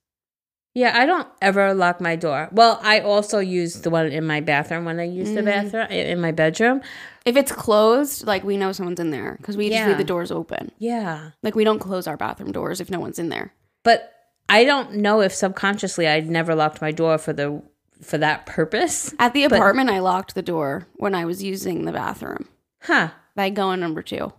[0.76, 2.50] Yeah, I don't ever lock my door.
[2.52, 6.20] Well, I also use the one in my bathroom when I use the bathroom in
[6.20, 6.82] my bedroom.
[7.26, 10.32] If it's closed, like we know someone's in there because we just leave the doors
[10.32, 10.72] open.
[10.80, 11.32] Yeah.
[11.44, 13.54] Like we don't close our bathroom doors if no one's in there.
[13.84, 14.13] But
[14.50, 17.62] I don't know if subconsciously I'd never locked my door for the
[18.02, 19.14] for that purpose.
[19.20, 22.48] At the apartment, I locked the door when I was using the bathroom
[22.82, 23.12] Huh.
[23.36, 24.34] by going number two.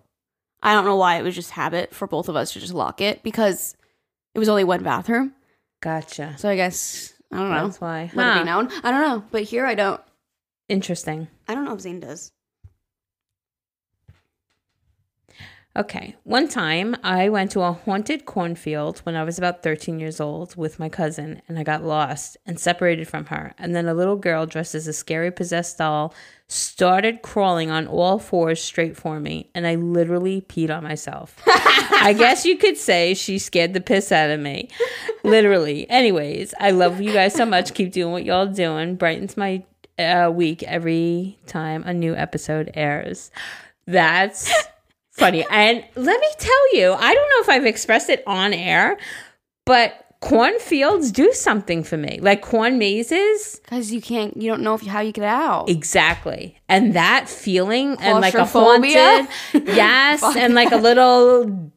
[0.62, 3.00] I don't know why it was just habit for both of us to just lock
[3.00, 3.76] it because
[4.34, 5.32] it was only one bathroom.
[5.80, 6.34] Gotcha.
[6.38, 7.66] So I guess I don't know.
[7.66, 8.10] That's why.
[8.14, 8.70] Let it be known.
[8.82, 10.00] I don't know, but here I don't.
[10.68, 11.28] Interesting.
[11.48, 12.32] I don't know if Zane does.
[15.76, 16.14] Okay.
[16.22, 20.54] One time I went to a haunted cornfield when I was about 13 years old
[20.54, 23.54] with my cousin and I got lost and separated from her.
[23.58, 26.14] And then a little girl dressed as a scary possessed doll
[26.46, 31.42] started crawling on all fours straight for me and I literally peed on myself.
[31.46, 34.68] I guess you could say she scared the piss out of me.
[35.24, 35.90] Literally.
[35.90, 37.74] Anyways, I love you guys so much.
[37.74, 38.94] Keep doing what y'all doing.
[38.94, 39.64] Brightens my
[39.98, 43.32] uh, week every time a new episode airs.
[43.86, 44.52] That's
[45.14, 45.44] funny.
[45.50, 48.98] And let me tell you, I don't know if I've expressed it on air,
[49.64, 52.18] but cornfields do something for me.
[52.20, 53.60] Like corn mazes.
[53.62, 55.68] Because you can't, you don't know if how you get out.
[55.68, 56.58] Exactly.
[56.68, 61.70] And that feeling and like a haunted, yes, and like a little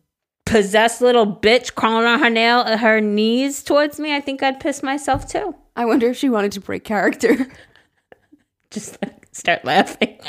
[0.46, 4.16] possessed little bitch crawling on her nail, uh, her knees towards me.
[4.16, 5.54] I think I'd piss myself too.
[5.76, 7.48] I wonder if she wanted to break character.
[8.72, 10.20] Just like start laughing.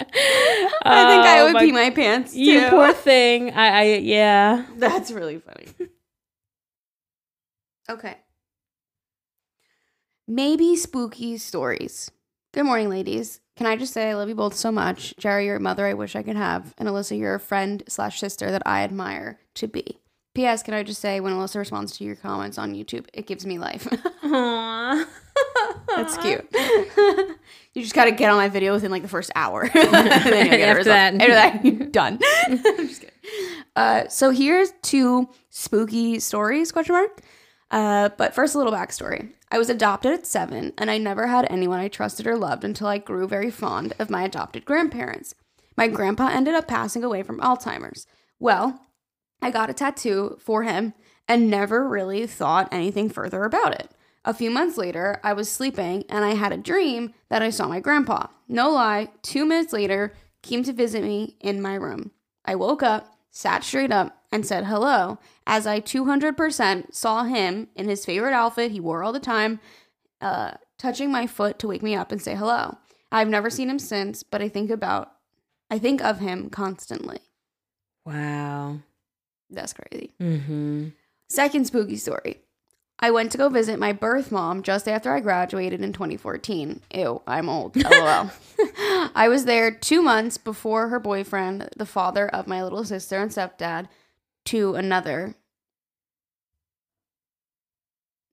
[0.00, 2.40] I think I Oh, would my- pee my pants too.
[2.40, 3.50] You poor thing.
[3.52, 4.64] I, I yeah.
[4.76, 5.66] That's really funny.
[7.90, 8.16] okay.
[10.26, 12.10] Maybe spooky stories.
[12.52, 13.40] Good morning, ladies.
[13.56, 15.14] Can I just say I love you both so much.
[15.18, 18.18] Jerry, you're a mother I wish I could have, and Alyssa, you're a friend slash
[18.20, 19.98] sister that I admire to be.
[20.34, 20.62] P.S.
[20.62, 23.58] Can I just say when Alyssa responds to your comments on YouTube, it gives me
[23.58, 23.84] life.
[24.22, 25.06] Aww.
[25.88, 26.46] That's cute.
[27.74, 29.62] you just gotta get on my video within like the first hour.
[29.74, 31.14] and then you'll get After that.
[31.14, 32.18] After that, you're done.
[32.46, 33.14] I'm just kidding.
[33.76, 37.20] Uh, so here's two spooky stories, question mark.
[37.70, 39.30] Uh, but first, a little backstory.
[39.52, 42.86] I was adopted at seven, and I never had anyone I trusted or loved until
[42.86, 45.34] I grew very fond of my adopted grandparents.
[45.76, 48.06] My grandpa ended up passing away from Alzheimer's.
[48.38, 48.80] Well,
[49.42, 50.94] I got a tattoo for him
[51.28, 53.90] and never really thought anything further about it.
[54.24, 57.66] A few months later, I was sleeping and I had a dream that I saw
[57.66, 58.26] my grandpa.
[58.48, 62.10] No lie, two minutes later, came to visit me in my room.
[62.44, 67.88] I woke up, sat straight up, and said hello as I 200% saw him in
[67.88, 69.60] his favorite outfit he wore all the time,
[70.20, 72.78] uh, touching my foot to wake me up and say hello.
[73.10, 75.12] I've never seen him since, but I think about,
[75.70, 77.18] I think of him constantly.
[78.04, 78.78] Wow.
[79.50, 80.12] That's crazy.
[80.20, 80.88] Mm-hmm.
[81.28, 82.40] Second spooky story.
[83.02, 86.82] I went to go visit my birth mom just after I graduated in 2014.
[86.94, 87.74] Ew, I'm old.
[87.82, 88.30] LOL.
[89.14, 93.30] I was there two months before her boyfriend, the father of my little sister and
[93.30, 93.88] stepdad,
[94.46, 95.34] to another.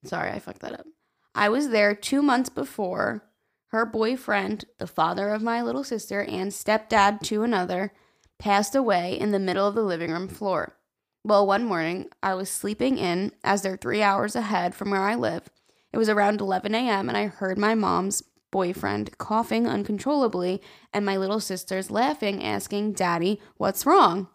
[0.03, 0.85] Sorry, I fucked that up.
[1.33, 3.23] I was there two months before
[3.67, 7.93] her boyfriend, the father of my little sister, and stepdad to another,
[8.37, 10.76] passed away in the middle of the living room floor.
[11.23, 15.15] Well, one morning, I was sleeping in as they're three hours ahead from where I
[15.15, 15.49] live.
[15.91, 20.61] It was around 11 a.m., and I heard my mom's boyfriend coughing uncontrollably
[20.93, 24.29] and my little sisters laughing, asking, Daddy, what's wrong?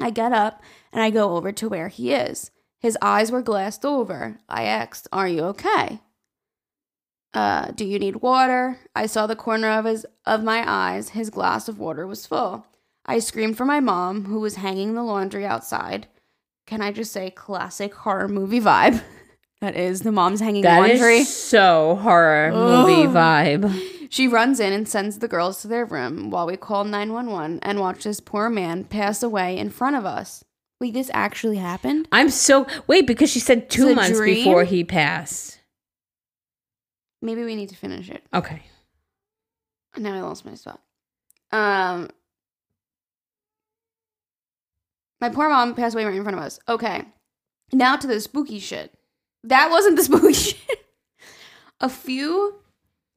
[0.00, 2.50] I get up and I go over to where he is.
[2.80, 4.38] His eyes were glassed over.
[4.48, 6.00] I asked, Are you okay?
[7.32, 8.78] Uh, do you need water?
[8.94, 11.10] I saw the corner of his of my eyes.
[11.10, 12.66] His glass of water was full.
[13.06, 16.08] I screamed for my mom, who was hanging the laundry outside.
[16.66, 19.02] Can I just say classic horror movie vibe?
[19.62, 21.24] That is the mom's hanging That is laundry.
[21.24, 23.74] so horror movie vibe.
[24.10, 27.80] She runs in and sends the girls to their room while we call 911 and
[27.80, 30.44] watch this poor man pass away in front of us.
[30.78, 32.06] Wait, this actually happened?
[32.12, 35.58] I'm so wait because she said two a months before he passed.
[37.22, 38.24] Maybe we need to finish it.
[38.34, 38.62] Okay.
[39.96, 40.80] Now I lost my spot.
[41.50, 42.10] Um,
[45.20, 46.58] my poor mom passed away right in front of us.
[46.68, 47.04] Okay,
[47.72, 48.94] now to the spooky shit.
[49.44, 50.86] That wasn't the spooky shit.
[51.80, 52.60] A few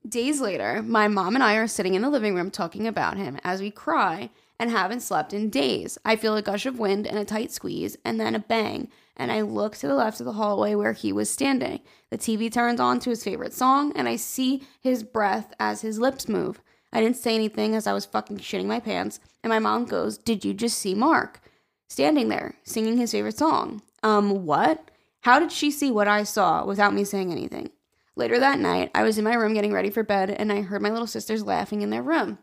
[0.08, 3.38] days later, my mom and I are sitting in the living room talking about him
[3.44, 5.98] as we cry and haven't slept in days.
[6.04, 8.90] I feel a gush of wind and a tight squeeze, and then a bang.
[9.16, 11.80] And I look to the left of the hallway where he was standing.
[12.10, 16.00] The TV turns on to his favorite song, and I see his breath as his
[16.00, 16.62] lips move.
[16.92, 20.18] I didn't say anything as I was fucking shitting my pants, and my mom goes,
[20.18, 21.42] Did you just see Mark?
[21.89, 23.82] Standing there, singing his favorite song.
[24.04, 24.91] Um, what?
[25.21, 27.71] How did she see what I saw without me saying anything?
[28.15, 30.82] Later that night, I was in my room getting ready for bed, and I heard
[30.82, 32.38] my little sisters laughing in their room.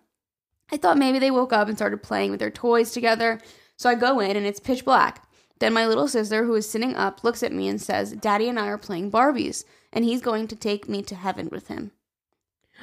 [0.73, 3.41] I thought maybe they woke up and started playing with their toys together,
[3.77, 5.29] so I go in and it's pitch black.
[5.59, 8.59] Then my little sister, who is sitting up, looks at me and says, Daddy and
[8.59, 11.93] I are playing Barbies, and he's going to take me to heaven with him.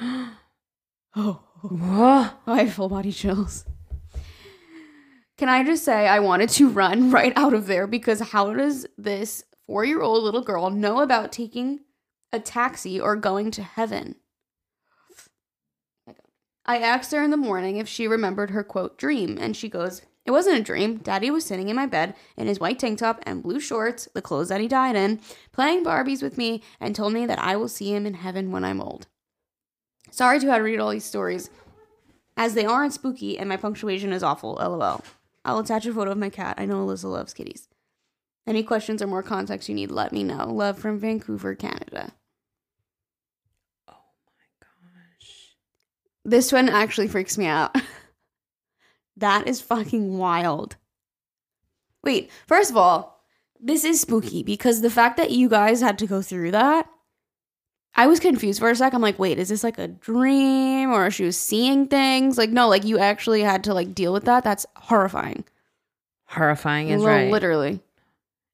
[0.00, 2.28] oh, Whoa.
[2.46, 3.64] I have full body chills.
[5.36, 8.86] Can I just say I wanted to run right out of there because how does
[8.96, 11.80] this four year old little girl know about taking
[12.32, 14.16] a taxi or going to heaven?
[16.66, 20.00] I asked her in the morning if she remembered her quote dream, and she goes,
[20.24, 20.96] It wasn't a dream.
[20.96, 24.22] Daddy was sitting in my bed in his white tank top and blue shorts, the
[24.22, 25.20] clothes that he died in,
[25.52, 28.64] playing Barbies with me, and told me that I will see him in heaven when
[28.64, 29.08] I'm old.
[30.10, 31.50] Sorry to have to read all these stories,
[32.36, 34.54] as they aren't spooky and my punctuation is awful.
[34.54, 35.02] LOL.
[35.44, 36.56] I'll attach a photo of my cat.
[36.58, 37.68] I know Alyssa loves kitties.
[38.46, 40.52] Any questions or more context you need, let me know.
[40.52, 42.12] Love from Vancouver, Canada.
[43.88, 43.94] Oh
[44.26, 45.56] my gosh.
[46.24, 47.74] This one actually freaks me out.
[49.16, 50.76] that is fucking wild.
[52.02, 53.24] Wait, first of all,
[53.58, 56.86] this is spooky because the fact that you guys had to go through that,
[57.96, 58.92] I was confused for a sec.
[58.92, 62.36] I'm like, wait, is this like a dream or she was seeing things?
[62.36, 64.42] Like, no, like you actually had to like deal with that.
[64.44, 65.44] That's horrifying.
[66.26, 67.30] Horrifying is Well, right.
[67.30, 67.80] Literally.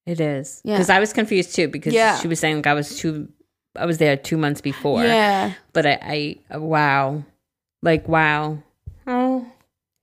[0.07, 0.61] It is.
[0.65, 0.75] Yeah.
[0.77, 2.19] Because I was confused too because Yeah.
[2.19, 3.29] she was saying like I was two
[3.77, 5.03] I was there two months before.
[5.05, 5.55] Yeah.
[5.73, 7.23] But I, I wow.
[7.83, 8.59] Like wow.
[9.07, 9.47] Oh.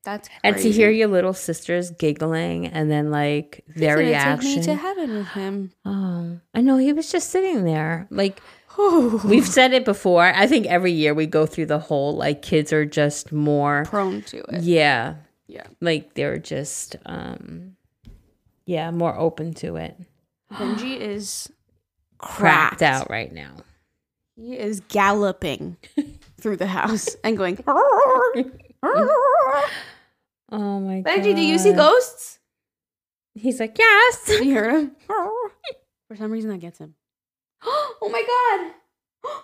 [0.04, 4.50] That's And to hear your little sisters giggling and then like their reaction.
[4.50, 5.72] Take me to heaven with him.
[5.86, 6.40] oh.
[6.56, 8.08] I know he was just sitting there.
[8.10, 8.42] Like
[9.26, 10.24] We've said it before.
[10.24, 14.22] I think every year we go through the whole like kids are just more Prone
[14.24, 14.64] to it.
[14.64, 15.16] yeah,
[15.48, 15.66] Yeah.
[15.82, 17.76] like they're just um
[18.66, 19.96] yeah, more open to it.
[20.54, 21.50] Benji is
[22.20, 23.56] Cracked cracked out right now.
[24.36, 25.78] He is galloping
[26.40, 27.58] through the house and going.
[30.50, 31.12] Oh my god.
[31.20, 32.40] Benji, do you see ghosts?
[33.36, 34.92] He's like, "Yes." You heard him.
[36.08, 36.96] For some reason, that gets him.
[38.02, 38.74] Oh my god!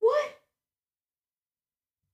[0.00, 0.30] What?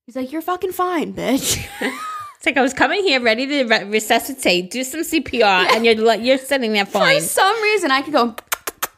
[0.06, 1.64] He's like, "You're fucking fine, bitch."
[2.36, 5.94] It's like I was coming here ready to re- resuscitate, do some CPR, and you're
[5.94, 7.20] like, you're sitting there fine.
[7.20, 8.34] For some reason, I could go,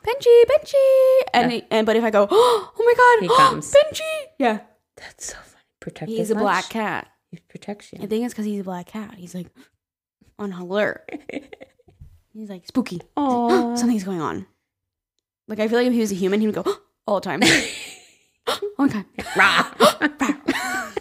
[0.03, 1.59] Benji, Benji, and Yeah.
[1.59, 3.71] he- and but if I go, oh my god, He comes.
[3.71, 4.01] Benji,
[4.39, 4.61] yeah,
[4.97, 5.63] That's so funny.
[5.79, 6.17] Protective.
[6.17, 7.09] he's a black cat.
[7.33, 7.99] He protects you.
[8.03, 9.13] I think it's because he's a black cat.
[9.19, 9.49] He's like
[10.39, 11.07] on alert.
[12.33, 13.03] He's like spooky.
[13.15, 14.47] Oh, Something's going on.
[15.47, 16.65] Like I feel like if he was a human, he would go
[17.07, 17.41] all the time.
[18.47, 19.05] oh my god.
[19.37, 19.71] Rah.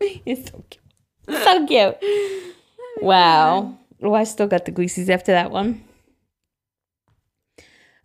[0.24, 0.82] He's so cute.
[1.28, 1.96] So cute.
[3.00, 3.78] Wow.
[4.02, 5.82] Oh, I still got the gleesies after that one.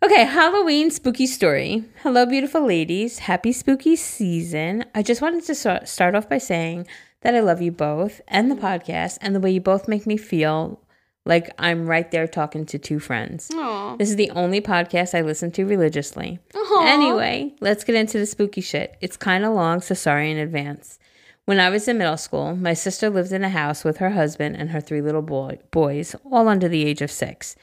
[0.04, 1.84] Okay, Halloween spooky story.
[2.02, 3.20] Hello, beautiful ladies.
[3.20, 4.84] Happy spooky season.
[4.96, 6.88] I just wanted to start off by saying
[7.20, 10.16] that I love you both and the podcast and the way you both make me
[10.16, 10.80] feel
[11.24, 13.50] like I'm right there talking to two friends.
[13.54, 13.96] Aw.
[13.96, 16.38] This is the only podcast I listen to religiously.
[16.54, 16.86] Aw.
[16.86, 18.96] Anyway, let's get into the spooky shit.
[19.00, 20.98] It's kind of long, so sorry in advance.
[21.44, 24.56] When I was in middle school, my sister lived in a house with her husband
[24.56, 27.56] and her three little boy- boys, all under the age of six.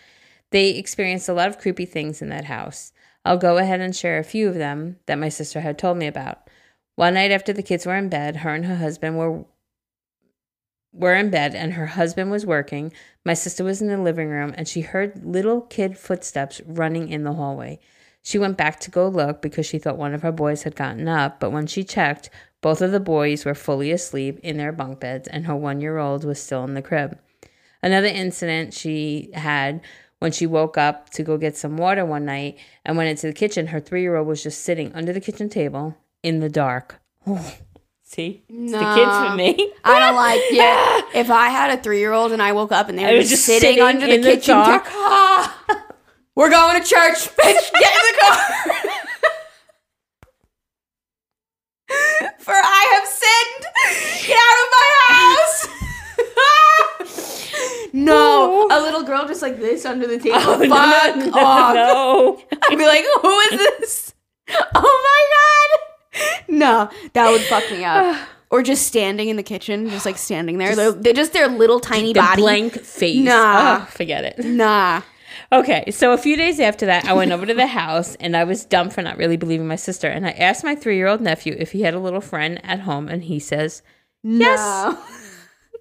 [0.52, 2.91] They experienced a lot of creepy things in that house.
[3.24, 6.08] I'll go ahead and share a few of them that my sister had told me
[6.08, 6.50] about.
[6.95, 9.45] One night after the kids were in bed, her and her husband were
[10.91, 12.91] were in bed and her husband was working.
[13.25, 17.23] My sister was in the living room and she heard little kid footsteps running in
[17.23, 17.80] the hallway.
[18.21, 21.08] She went back to go look because she thought one of her boys had gotten
[21.08, 22.30] up, but when she checked,
[22.62, 25.97] both of the boys were fully asleep in their bunk beds and her one year
[25.97, 27.17] old was still in the crib.
[27.82, 29.82] Another incident she had
[30.19, 33.34] when she woke up to go get some water one night and went into the
[33.34, 36.99] kitchen, her three year old was just sitting under the kitchen table in the dark.
[37.28, 37.54] Oh.
[38.12, 38.41] See?
[38.50, 39.72] It's the kids for me.
[39.84, 41.02] I don't like yeah.
[41.13, 43.22] If I had a three year old and I woke up and they I were
[43.22, 44.86] just, sitting, sitting under the in the kitchen dark.
[44.86, 45.86] ta-
[46.36, 47.38] We're going to church, bitch.
[47.38, 48.39] Get in the car.
[52.39, 53.65] For I have sinned.
[54.26, 55.67] Get out of my house.
[57.93, 60.38] no, a little girl just like this under the table.
[60.39, 61.76] Oh, Fuck no, no, off.
[61.76, 62.41] no.
[62.69, 64.13] I'd be like, who is this?
[64.50, 65.88] Oh my god.
[66.48, 68.17] No, that would fuck me up.
[68.52, 70.76] Or just standing in the kitchen, just like standing there.
[70.76, 72.41] They're, they're just their little tiny The body.
[72.41, 73.24] blank face.
[73.24, 73.82] Nah.
[73.84, 74.43] Oh, forget it.
[74.43, 75.04] Nah.
[75.52, 78.45] Okay, so a few days after that, I went over to the house and I
[78.45, 80.08] was dumb for not really believing my sister.
[80.08, 82.80] And I asked my three year old nephew if he had a little friend at
[82.80, 83.84] home, and he says,
[84.24, 84.58] Yes.
[84.58, 84.98] No.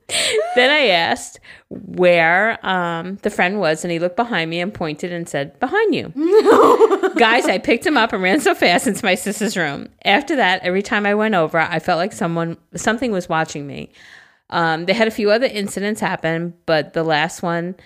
[0.55, 5.13] Then I asked where um, the friend was, and he looked behind me and pointed
[5.13, 6.09] and said, Behind you.
[7.17, 9.89] Guys, I picked him up and ran so fast into my sister's room.
[10.05, 13.93] After that, every time I went over, I felt like someone, something was watching me.
[14.51, 17.77] Um, they had a few other incidents happen, but the last one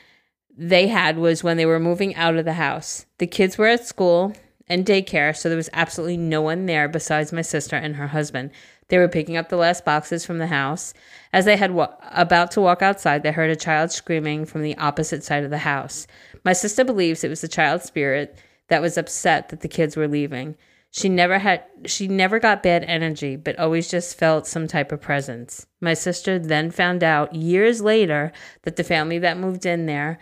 [0.57, 3.07] they had was when they were moving out of the house.
[3.19, 4.35] The kids were at school
[4.69, 8.51] and daycare, so there was absolutely no one there besides my sister and her husband.
[8.89, 10.93] They were picking up the last boxes from the house.
[11.33, 14.77] As they had wa- about to walk outside, they heard a child screaming from the
[14.77, 16.07] opposite side of the house.
[16.45, 20.09] My sister believes it was the child's spirit that was upset that the kids were
[20.09, 20.57] leaving.
[20.91, 25.01] She never had she never got bad energy, but always just felt some type of
[25.01, 25.67] presence.
[25.81, 28.31] My sister then found out years later
[28.63, 30.19] that the family that moved in there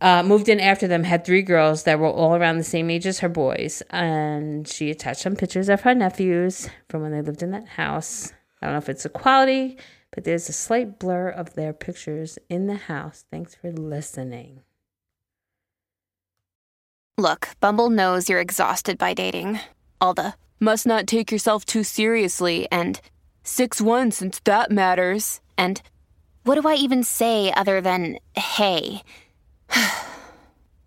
[0.00, 3.06] uh, moved in after them had three girls that were all around the same age
[3.06, 3.82] as her boys.
[3.90, 8.32] And she attached some pictures of her nephews from when they lived in that house.
[8.60, 9.78] I don't know if it's a quality,
[10.10, 13.24] but there's a slight blur of their pictures in the house.
[13.30, 14.60] Thanks for listening.
[17.16, 19.60] Look, Bumble knows you're exhausted by dating.
[20.00, 23.00] All the must not take yourself too seriously and
[23.42, 25.40] 6 1 since that matters.
[25.56, 25.82] And
[26.44, 29.02] what do I even say other than hey?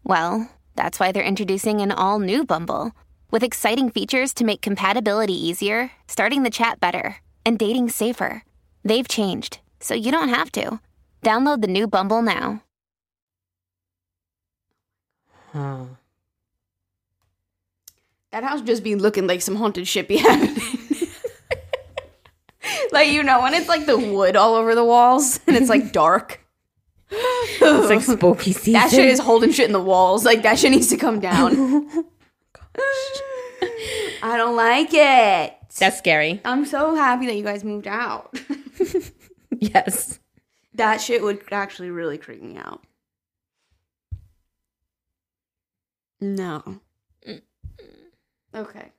[0.03, 2.91] well, that's why they're introducing an all new Bumble
[3.31, 8.43] with exciting features to make compatibility easier, starting the chat better, and dating safer.
[8.83, 10.79] They've changed, so you don't have to.
[11.23, 12.61] Download the new Bumble now.
[15.51, 15.85] Huh.
[18.31, 20.57] That house just be looking like some haunted shit be happening.
[22.91, 25.91] like you know when it's like the wood all over the walls and it's like
[25.91, 26.39] dark.
[27.11, 28.73] It's like spooky season.
[28.81, 30.25] that shit is holding shit in the walls.
[30.25, 31.53] Like that shit needs to come down.
[31.55, 32.05] Oh,
[34.23, 35.55] I don't like it.
[35.79, 36.39] That's scary.
[36.45, 38.33] I'm so happy that you guys moved out.
[39.59, 40.19] Yes.
[40.73, 42.83] that shit would actually really creep me out.
[46.19, 46.79] No.
[48.53, 48.91] Okay.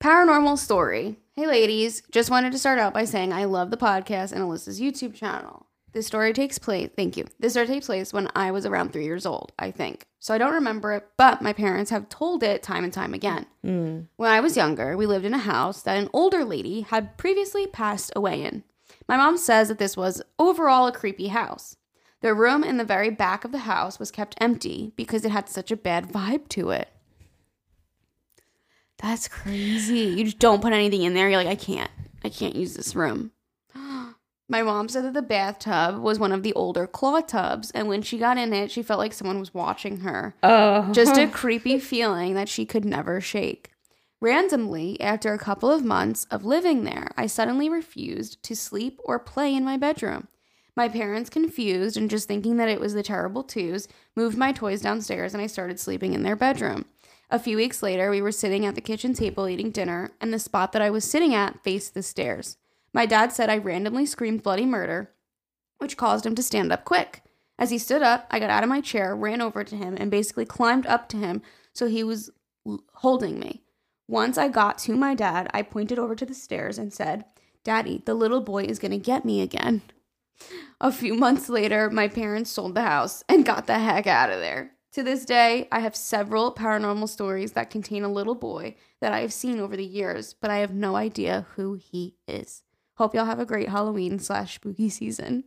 [0.00, 1.18] Paranormal story.
[1.36, 2.02] Hey, ladies.
[2.10, 5.66] Just wanted to start out by saying I love the podcast and Alyssa's YouTube channel.
[5.92, 7.26] This story takes place, thank you.
[7.40, 10.06] This story takes place when I was around three years old, I think.
[10.18, 13.46] So I don't remember it, but my parents have told it time and time again.
[13.62, 14.00] Hmm.
[14.16, 17.66] When I was younger, we lived in a house that an older lady had previously
[17.66, 18.64] passed away in.
[19.08, 21.76] My mom says that this was overall a creepy house.
[22.20, 25.48] The room in the very back of the house was kept empty because it had
[25.48, 26.88] such a bad vibe to it.
[28.98, 30.00] That's crazy.
[30.00, 31.28] You just don't put anything in there.
[31.28, 31.90] You're like, I can't.
[32.24, 33.30] I can't use this room.
[34.50, 38.00] My mom said that the bathtub was one of the older claw tubs, and when
[38.00, 40.34] she got in it, she felt like someone was watching her.
[40.42, 40.90] Oh.
[40.92, 43.70] Just a creepy feeling that she could never shake.
[44.20, 49.18] Randomly, after a couple of months of living there, I suddenly refused to sleep or
[49.18, 50.28] play in my bedroom.
[50.74, 53.86] My parents, confused and just thinking that it was the terrible twos,
[54.16, 56.86] moved my toys downstairs and I started sleeping in their bedroom.
[57.30, 60.38] A few weeks later, we were sitting at the kitchen table eating dinner, and the
[60.38, 62.56] spot that I was sitting at faced the stairs.
[62.92, 65.12] My dad said I randomly screamed bloody murder,
[65.78, 67.22] which caused him to stand up quick.
[67.58, 70.10] As he stood up, I got out of my chair, ran over to him, and
[70.10, 72.30] basically climbed up to him so he was
[72.66, 73.62] l- holding me.
[74.06, 77.24] Once I got to my dad, I pointed over to the stairs and said,
[77.64, 79.82] Daddy, the little boy is going to get me again.
[80.80, 84.40] A few months later, my parents sold the house and got the heck out of
[84.40, 84.72] there.
[84.92, 89.20] To this day, I have several paranormal stories that contain a little boy that I
[89.20, 92.62] have seen over the years, but I have no idea who he is.
[92.98, 95.44] Hope y'all have a great Halloween slash spooky season.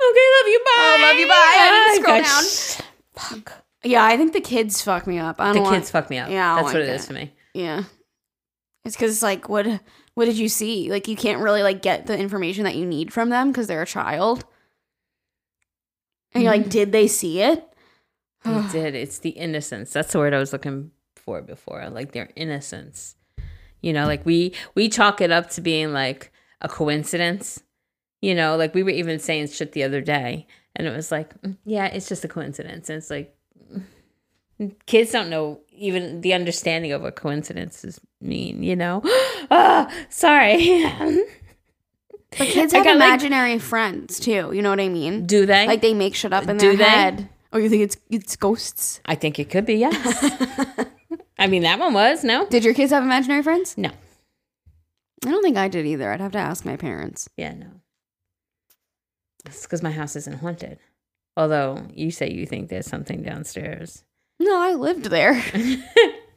[0.00, 0.60] Okay, love you.
[0.64, 0.70] Bye.
[0.76, 1.34] Oh, love you, bye.
[1.34, 2.76] I didn't oh scroll gosh.
[2.76, 3.42] down.
[3.42, 3.64] Fuck.
[3.82, 5.40] Yeah, I think the kids fuck me up.
[5.40, 6.30] I The want- kids fuck me up.
[6.30, 7.32] Yeah, That's what it is for me.
[7.52, 7.82] Yeah.
[8.84, 9.66] It's because it's like, what
[10.14, 10.88] what did you see?
[10.88, 13.82] Like, you can't really like get the information that you need from them because they're
[13.82, 14.44] a child.
[16.32, 16.70] And you're like, mm-hmm.
[16.70, 17.66] did they see it?
[18.44, 18.94] They did.
[18.94, 19.92] It's the innocence.
[19.92, 21.88] That's the word I was looking for before.
[21.90, 23.16] Like their innocence.
[23.82, 27.62] You know, like we we chalk it up to being like a coincidence.
[28.20, 31.38] You know, like we were even saying shit the other day, and it was like,
[31.42, 32.88] mm, yeah, it's just a coincidence.
[32.88, 33.34] And it's like
[34.60, 38.62] mm, kids don't know even the understanding of what coincidences mean.
[38.62, 39.02] You know,
[39.50, 40.84] ah, sorry.
[42.38, 44.52] But kids have got, like- imaginary friends too.
[44.54, 45.26] You know what I mean?
[45.26, 45.66] Do they?
[45.66, 46.84] Like they make shit up in Do their they?
[46.84, 47.28] head.
[47.52, 49.02] Or you think it's it's ghosts?
[49.04, 49.74] I think it could be.
[49.74, 49.96] Yes.
[51.38, 52.46] I mean, that one was no.
[52.46, 53.76] Did your kids have imaginary friends?
[53.76, 53.90] No.
[55.24, 56.10] I don't think I did either.
[56.12, 57.28] I'd have to ask my parents.
[57.36, 57.68] Yeah, no.
[59.46, 60.78] It's because my house isn't haunted.
[61.36, 64.04] Although you say you think there's something downstairs.
[64.38, 65.34] No, I lived there.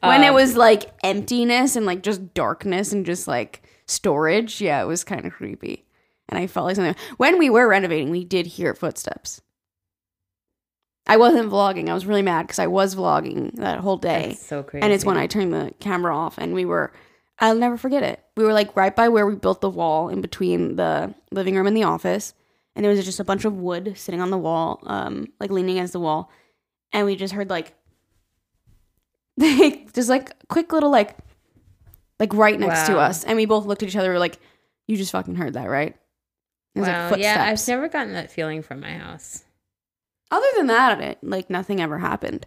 [0.00, 4.82] when it Um, was like emptiness and like just darkness and just like storage, yeah,
[4.82, 5.84] it was kind of creepy.
[6.28, 6.96] And I felt like something.
[7.18, 9.40] When we were renovating, we did hear footsteps.
[11.06, 11.88] I wasn't vlogging.
[11.88, 14.28] I was really mad because I was vlogging that whole day.
[14.28, 14.82] That's so crazy.
[14.82, 16.92] And it's when I turned the camera off and we were,
[17.38, 18.22] I'll never forget it.
[18.36, 21.66] We were like right by where we built the wall in between the living room
[21.66, 22.34] and the office.
[22.74, 25.76] And there was just a bunch of wood sitting on the wall, um, like leaning
[25.76, 26.30] against the wall.
[26.92, 27.74] And we just heard like,
[29.40, 31.16] just like quick little like,
[32.18, 33.22] like right next to us.
[33.24, 34.08] And we both looked at each other.
[34.08, 34.38] We were like,
[34.88, 35.96] you just fucking heard that, right?
[36.74, 37.10] It was wow.
[37.10, 39.45] like yeah, I've never gotten that feeling from my house.
[40.30, 42.46] Other than that, it like nothing ever happened.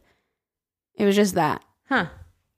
[0.96, 1.64] It was just that.
[1.88, 2.08] Huh.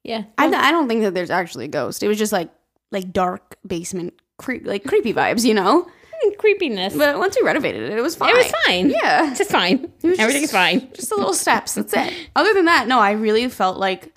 [0.04, 0.24] Yeah.
[0.38, 2.02] I, I don't think that there's actually a ghost.
[2.04, 2.50] It was just like
[2.92, 5.88] like dark basement, cre- like creepy vibes, you know.
[6.24, 6.96] Hmm, creepiness.
[6.96, 8.32] But once we renovated it, it was fine.
[8.32, 8.90] it was fine.
[8.90, 9.92] Yeah, It's just fine.
[10.04, 10.92] It Everything's just- fine.
[10.94, 11.76] just the little steps.
[11.76, 12.14] That's it.
[12.36, 14.12] Other than that, no, I really felt like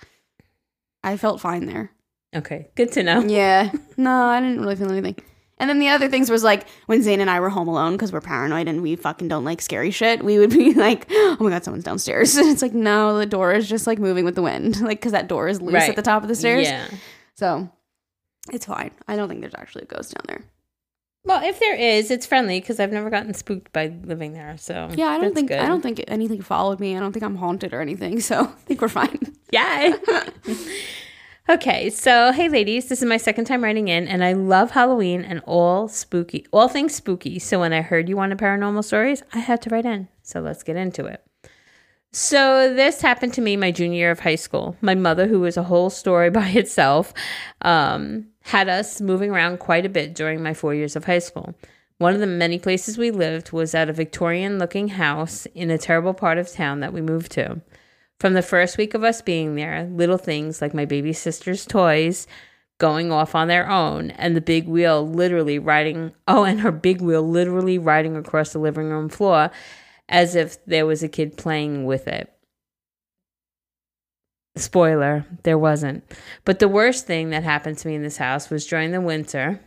[1.02, 1.90] I felt fine there.
[2.34, 2.68] Okay.
[2.74, 3.20] Good to know.
[3.20, 5.16] Yeah, no, I didn't really feel anything.
[5.58, 8.12] And then the other things was like when Zane and I were home alone because
[8.12, 10.24] we're paranoid and we fucking don't like scary shit.
[10.24, 13.52] We would be like, "Oh my god, someone's downstairs." And it's like, no, the door
[13.52, 15.88] is just like moving with the wind, like because that door is loose Right.
[15.90, 16.66] at the top of the stairs.
[16.66, 16.86] Yeah.
[17.36, 17.70] So
[18.52, 18.90] it's fine.
[19.08, 20.44] I don't think there's actually a ghost down there.
[21.26, 24.56] Well, if there is, it's friendly because I've never gotten spooked by living there.
[24.58, 25.58] So Yeah, I don't think good.
[25.58, 26.94] I don't think anything followed me.
[26.96, 28.20] I don't think I'm haunted or anything.
[28.20, 29.18] So I think we're fine.
[29.50, 29.96] Yeah.
[31.48, 35.22] Okay, so hey ladies, this is my second time writing in and I love Halloween
[35.22, 37.38] and all spooky all things spooky.
[37.38, 40.08] So when I heard you wanted paranormal stories, I had to write in.
[40.22, 41.24] So let's get into it.
[42.12, 44.76] So this happened to me my junior year of high school.
[44.80, 47.12] My mother, who was a whole story by itself,
[47.62, 51.54] um, had us moving around quite a bit during my four years of high school.
[51.98, 55.78] One of the many places we lived was at a Victorian looking house in a
[55.78, 57.60] terrible part of town that we moved to.
[58.24, 62.26] From the first week of us being there, little things like my baby sister's toys
[62.78, 67.02] going off on their own and the big wheel literally riding oh and her big
[67.02, 69.50] wheel literally riding across the living room floor
[70.08, 72.32] as if there was a kid playing with it.
[74.56, 76.02] Spoiler, there wasn't.
[76.46, 79.60] But the worst thing that happened to me in this house was during the winter.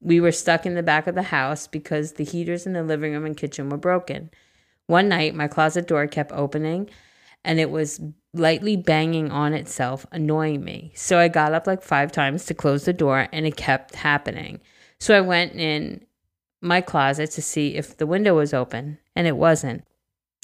[0.00, 3.14] We were stuck in the back of the house because the heaters in the living
[3.14, 4.30] room and kitchen were broken.
[4.86, 6.88] One night, my closet door kept opening
[7.44, 8.00] and it was
[8.32, 10.92] lightly banging on itself, annoying me.
[10.94, 14.60] So I got up like five times to close the door and it kept happening.
[14.98, 16.04] So I went in
[16.60, 19.84] my closet to see if the window was open and it wasn't.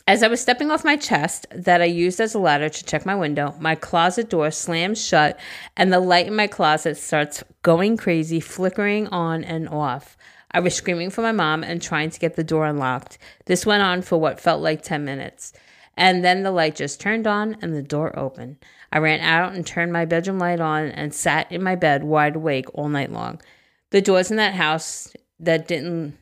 [0.06, 3.06] As I was stepping off my chest that I used as a ladder to check
[3.06, 5.38] my window, my closet door slams shut
[5.76, 10.16] and the light in my closet starts going crazy, flickering on and off.
[10.52, 13.18] I was screaming for my mom and trying to get the door unlocked.
[13.46, 15.52] This went on for what felt like 10 minutes.
[15.96, 18.56] And then the light just turned on and the door opened.
[18.92, 22.36] I ran out and turned my bedroom light on and sat in my bed wide
[22.36, 23.40] awake all night long.
[23.90, 26.16] The doors in that house that didn't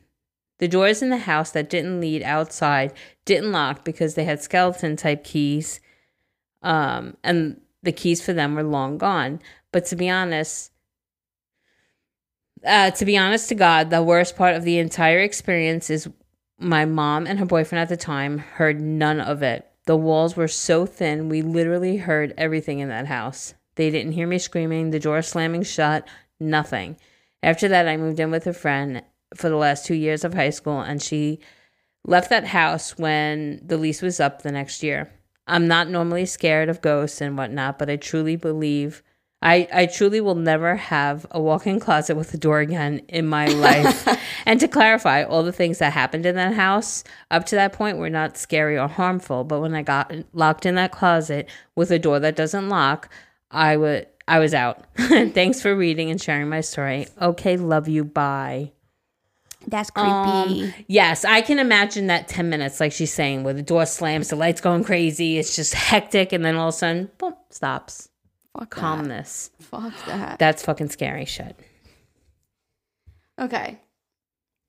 [0.59, 2.93] the doors in the house that didn't lead outside
[3.23, 5.79] didn't lock because they had skeleton type keys.
[6.61, 9.39] Um, and the keys for them were long gone.
[9.71, 10.71] But to be honest,
[12.65, 16.09] uh, to be honest to God, the worst part of the entire experience is
[16.59, 19.65] my mom and her boyfriend at the time heard none of it.
[19.85, 23.53] The walls were so thin, we literally heard everything in that house.
[23.75, 26.07] They didn't hear me screaming, the door slamming shut,
[26.39, 26.97] nothing.
[27.41, 29.01] After that, I moved in with a friend
[29.35, 31.39] for the last two years of high school, and she
[32.05, 35.11] left that house when the lease was up the next year.
[35.47, 39.01] I'm not normally scared of ghosts and whatnot, but I truly believe
[39.41, 43.47] I, I truly will never have a walk-in closet with a door again in my
[43.47, 44.07] life.
[44.45, 47.97] and to clarify, all the things that happened in that house up to that point
[47.97, 49.45] were not scary or harmful.
[49.45, 53.09] But when I got locked in that closet with a door that doesn't lock,
[53.49, 54.85] I would I was out.
[54.97, 57.07] Thanks for reading and sharing my story.
[57.19, 58.03] Okay, love you.
[58.03, 58.73] Bye.
[59.67, 60.09] That's creepy.
[60.09, 64.29] Um, yes, I can imagine that 10 minutes, like she's saying, where the door slams,
[64.29, 68.08] the lights going crazy, it's just hectic, and then all of a sudden, boom, stops.
[68.59, 68.79] Fuck that.
[68.79, 69.51] Calmness.
[69.59, 70.39] Fuck that.
[70.39, 71.57] That's fucking scary shit.
[73.39, 73.79] Okay.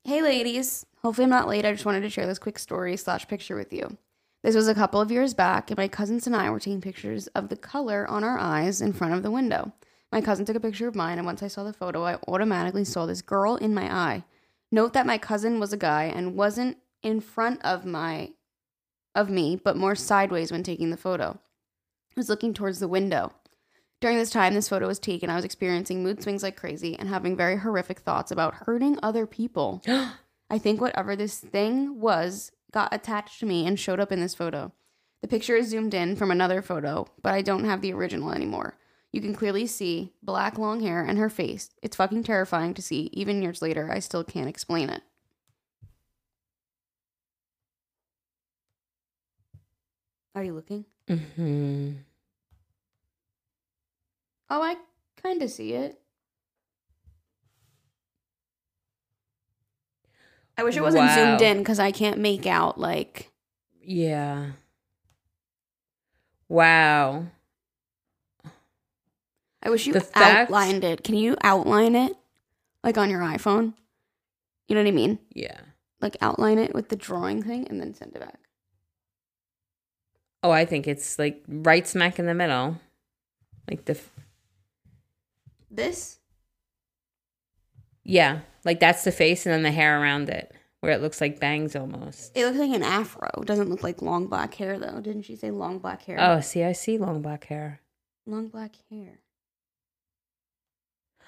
[0.04, 0.86] Hey, ladies.
[1.02, 1.64] Hopefully, I'm not late.
[1.64, 3.96] I just wanted to share this quick story slash picture with you.
[4.42, 7.26] This was a couple of years back, and my cousins and I were taking pictures
[7.28, 9.72] of the color on our eyes in front of the window.
[10.12, 12.84] My cousin took a picture of mine, and once I saw the photo, I automatically
[12.84, 14.24] saw this girl in my eye.
[14.72, 18.30] Note that my cousin was a guy and wasn't in front of my
[19.14, 21.38] of me, but more sideways when taking the photo.
[22.10, 23.32] I was looking towards the window.
[24.00, 27.08] During this time this photo was taken, I was experiencing mood swings like crazy and
[27.08, 29.82] having very horrific thoughts about hurting other people.
[30.50, 34.34] I think whatever this thing was got attached to me and showed up in this
[34.34, 34.72] photo.
[35.20, 38.78] The picture is zoomed in from another photo, but I don't have the original anymore.
[39.12, 41.70] You can clearly see black long hair and her face.
[41.82, 43.10] It's fucking terrifying to see.
[43.12, 45.02] Even years later, I still can't explain it.
[50.34, 50.86] Are you looking?
[51.06, 51.92] hmm
[54.50, 54.76] Oh, I
[55.22, 56.00] kind of see it.
[60.58, 61.14] I wish it wasn't Wow.
[61.14, 63.30] zoomed in because I can't make out like.
[63.82, 64.52] Yeah.
[66.48, 67.26] Wow.
[69.62, 71.04] I wish you The fact- outlined it.
[71.04, 72.16] Can you outline it,
[72.82, 73.74] like on your iPhone?
[74.68, 75.18] You know what I mean?
[75.32, 75.60] Yeah.
[76.00, 78.38] Like outline it with the drawing thing and then send it back.
[80.42, 82.80] Oh, I think it's like right smack in the middle.
[83.68, 84.10] Like the, f-
[85.70, 86.18] This?
[88.04, 91.38] yeah, like that's the face and then the hair around it, where it looks like
[91.40, 92.32] bangs almost.
[92.34, 93.28] It looks like an afro.
[93.38, 95.00] It doesn't look like long black hair though.
[95.00, 96.16] Didn't she say long black hair?
[96.18, 97.80] Oh, see, I see long black hair.
[98.26, 99.20] long black hair.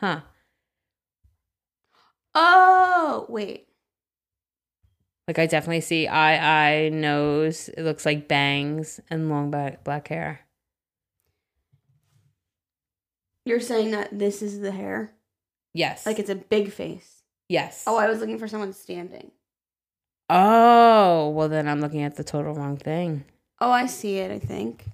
[0.00, 0.20] Huh.
[2.34, 3.68] Oh, wait.
[5.28, 7.68] Like I definitely see eye, eye, nose.
[7.68, 10.40] It looks like bangs and long black black hair.
[13.44, 15.12] You're saying that this is the hair?
[15.74, 16.06] Yes.
[16.06, 17.22] Like it's a big face.
[17.48, 17.84] yes.
[17.86, 19.30] Oh, I was looking for someone standing.
[20.30, 23.24] Oh, well then I'm looking at the total wrong thing.
[23.60, 24.84] Oh, I see it, I think.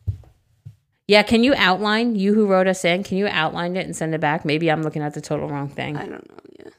[1.07, 3.03] Yeah, can you outline you who wrote us in?
[3.03, 4.44] Can you outline it and send it back?
[4.44, 5.96] Maybe I'm looking at the total wrong thing.
[5.96, 6.36] I don't know.
[6.59, 6.70] Yeah.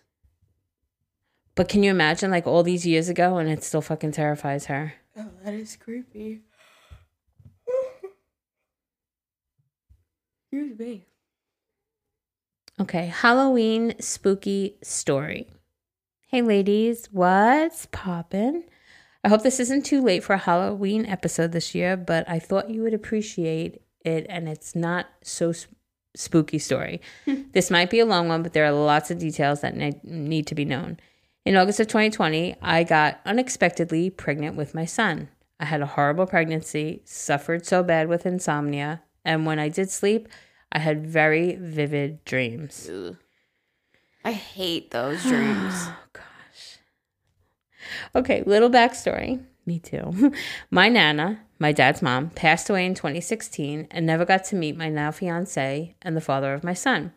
[1.56, 4.94] But can you imagine like all these years ago and it still fucking terrifies her?
[5.18, 6.42] Oh, that is creepy.
[10.52, 11.06] Excuse me.
[12.82, 15.52] Okay, Halloween spooky story.
[16.28, 18.64] Hey ladies, what's poppin'?
[19.22, 22.70] I hope this isn't too late for a Halloween episode this year, but I thought
[22.70, 25.76] you would appreciate it and it's not so sp-
[26.16, 27.02] spooky story.
[27.52, 30.48] this might be a long one, but there are lots of details that ne- need
[30.48, 31.00] to be known.
[31.44, 35.28] In August of 2020, I got unexpectedly pregnant with my son.
[35.60, 40.30] I had a horrible pregnancy, suffered so bad with insomnia, and when I did sleep,
[40.72, 42.90] I had very vivid dreams.
[44.24, 45.74] I hate those dreams.
[45.90, 46.78] Oh, gosh.
[48.16, 49.44] Okay, little backstory.
[49.66, 50.34] Me too.
[50.72, 54.90] my nana, my dad's mom, passed away in 2016 and never got to meet my
[54.90, 57.14] now fiance and the father of my son.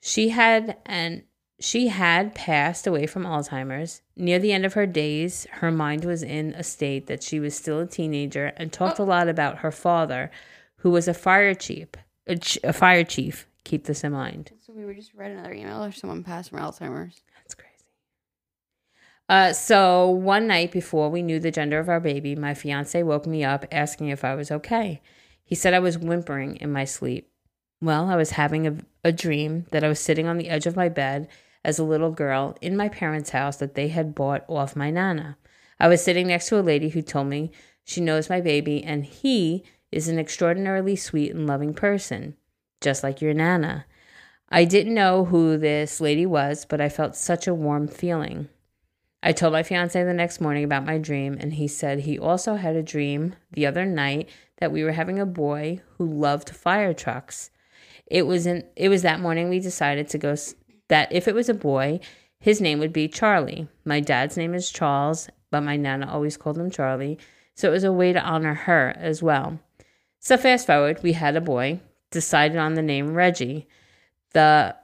[0.00, 1.22] She had and
[1.60, 4.00] she had passed away from Alzheimer's.
[4.16, 7.54] Near the end of her days, her mind was in a state that she was
[7.54, 9.04] still a teenager and talked oh.
[9.04, 10.30] a lot about her father,
[10.78, 11.88] who was a fire chief.
[12.26, 13.46] A, ch- a fire chief.
[13.64, 14.52] Keep this in mind.
[14.66, 17.20] So we were just read another email or someone passed from Alzheimer's.
[17.36, 17.70] That's crazy.
[19.28, 23.26] Uh, so one night before we knew the gender of our baby, my fiance woke
[23.26, 25.02] me up asking if I was okay.
[25.44, 27.30] He said I was whimpering in my sleep.
[27.80, 30.76] Well, I was having a, a dream that I was sitting on the edge of
[30.76, 31.28] my bed
[31.64, 35.36] as a little girl in my parents' house that they had bought off my nana.
[35.78, 37.50] I was sitting next to a lady who told me
[37.84, 42.36] she knows my baby and he is an extraordinarily sweet and loving person,
[42.80, 43.86] just like your nana.
[44.48, 48.48] I didn't know who this lady was, but I felt such a warm feeling.
[49.22, 52.54] I told my fiance the next morning about my dream, and he said he also
[52.54, 54.28] had a dream the other night
[54.58, 57.50] that we were having a boy who loved fire trucks.
[58.06, 60.34] It was in it was that morning we decided to go
[60.88, 62.00] that if it was a boy,
[62.40, 63.68] his name would be Charlie.
[63.84, 67.18] My dad's name is Charles, but my nana always called him Charlie,
[67.54, 69.60] so it was a way to honor her as well.
[70.20, 73.66] So fast forward, we had a boy, decided on the name Reggie.
[74.32, 74.76] The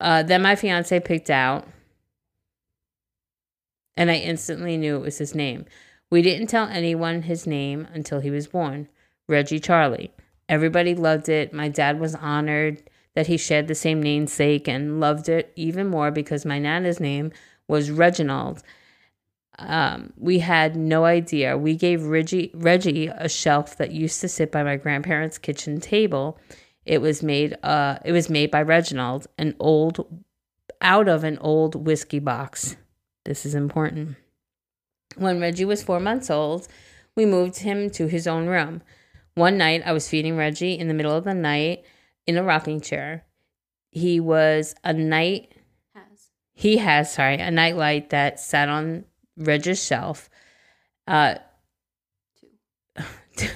[0.00, 1.68] uh, then my fiance picked out
[3.96, 5.66] and I instantly knew it was his name.
[6.10, 8.88] We didn't tell anyone his name until he was born
[9.28, 10.10] Reggie Charlie.
[10.48, 11.52] Everybody loved it.
[11.52, 12.82] My dad was honored
[13.14, 17.30] that he shared the same namesake and loved it even more because my nana's name
[17.68, 18.62] was Reginald.
[19.58, 21.56] Um, we had no idea.
[21.56, 26.38] We gave Reggie, Reggie a shelf that used to sit by my grandparents' kitchen table.
[26.84, 27.56] It was made.
[27.62, 30.06] Uh, it was made by Reginald, an old,
[30.80, 32.76] out of an old whiskey box.
[33.24, 34.16] This is important.
[35.16, 36.68] When Reggie was four months old,
[37.16, 38.82] we moved him to his own room.
[39.34, 41.84] One night, I was feeding Reggie in the middle of the night
[42.26, 43.24] in a rocking chair.
[43.90, 45.52] He was a night.
[45.94, 46.30] Has.
[46.52, 49.04] He has, sorry, a night light that sat on
[49.36, 50.30] Reggie's shelf.
[51.06, 51.36] Uh,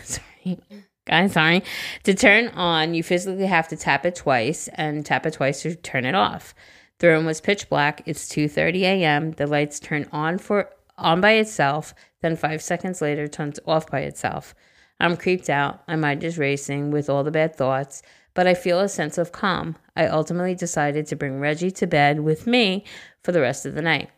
[0.03, 0.59] sorry,
[1.07, 1.63] guys, sorry.
[2.05, 5.75] To turn on, you physically have to tap it twice and tap it twice to
[5.75, 6.55] turn it off.
[6.99, 8.03] The room was pitch black.
[8.07, 9.33] It's 2:30 a.m.
[9.33, 14.01] The lights turn on for on by itself, then 5 seconds later turns off by
[14.01, 14.55] itself.
[14.99, 15.87] I'm creeped out.
[15.87, 18.03] My mind is racing with all the bad thoughts,
[18.35, 19.77] but I feel a sense of calm.
[19.95, 22.85] I ultimately decided to bring Reggie to bed with me
[23.23, 24.11] for the rest of the night.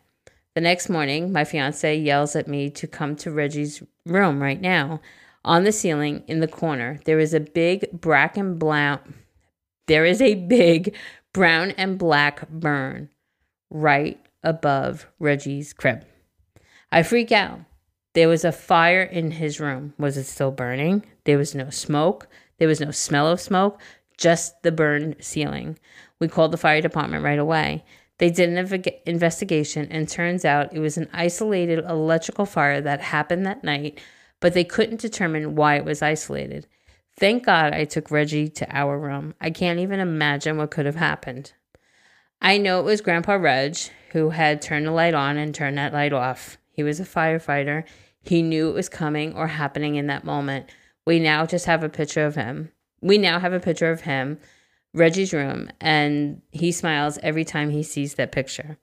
[0.61, 5.01] The next morning, my fiance yells at me to come to Reggie's room right now.
[5.43, 9.15] On the ceiling in the corner, there is a big black and brown
[9.87, 10.95] there is a big
[11.33, 13.09] brown and black burn
[13.71, 16.05] right above Reggie's crib.
[16.93, 17.61] I freak out.
[18.13, 19.95] There was a fire in his room.
[19.99, 21.07] Was it still burning?
[21.25, 22.29] There was no smoke.
[22.59, 23.81] There was no smell of smoke,
[24.19, 25.79] just the burned ceiling.
[26.19, 27.83] We called the fire department right away.
[28.21, 33.01] They did an inve- investigation and turns out it was an isolated electrical fire that
[33.01, 33.99] happened that night,
[34.41, 36.67] but they couldn't determine why it was isolated.
[37.19, 39.33] Thank God I took Reggie to our room.
[39.41, 41.55] I can't even imagine what could have happened.
[42.43, 43.79] I know it was Grandpa Reg
[44.13, 46.59] who had turned the light on and turned that light off.
[46.73, 47.85] He was a firefighter.
[48.23, 50.67] He knew it was coming or happening in that moment.
[51.07, 52.71] We now just have a picture of him.
[53.01, 54.39] We now have a picture of him,
[54.93, 58.79] Reggie's room, and he smiles every time he sees that picture.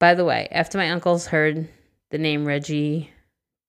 [0.00, 1.68] By the way, after my uncles heard
[2.10, 3.10] the name Reggie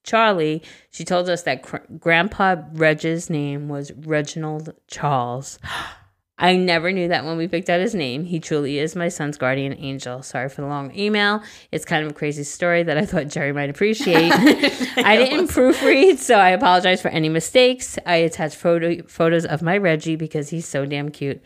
[0.04, 0.62] Charlie,
[0.92, 5.60] she told us that Gr- Grandpa Reg's name was Reginald Charles.
[6.38, 8.26] I never knew that when we picked out his name.
[8.26, 10.22] He truly is my son's guardian angel.
[10.22, 11.42] Sorry for the long email.
[11.72, 14.34] It's kind of a crazy story that I thought Jerry might appreciate.
[14.34, 17.98] I didn't proofread, so I apologize for any mistakes.
[18.06, 21.42] I attached photo photos of my Reggie because he's so damn cute.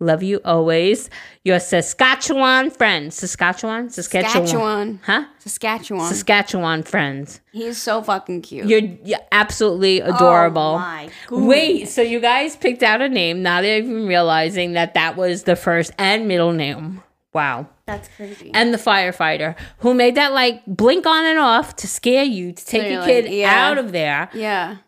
[0.00, 1.08] Love you always.
[1.44, 3.14] Your Saskatchewan friends.
[3.14, 3.90] Saskatchewan?
[3.90, 4.46] Saskatchewan.
[4.46, 5.00] Saskatchewan.
[5.04, 5.24] Huh?
[5.38, 6.08] Saskatchewan.
[6.08, 7.40] Saskatchewan friends.
[7.52, 8.66] He's so fucking cute.
[8.66, 10.60] You're, you're absolutely oh adorable.
[10.60, 11.10] Oh my.
[11.30, 15.54] Wait, so you guys picked out a name, not even realizing that that was the
[15.56, 17.02] first and middle name.
[17.32, 17.68] Wow.
[17.86, 18.50] That's crazy.
[18.52, 22.64] And the firefighter who made that like blink on and off to scare you to
[22.66, 23.68] take your you're kid yeah.
[23.68, 24.28] out of there.
[24.34, 24.78] yeah.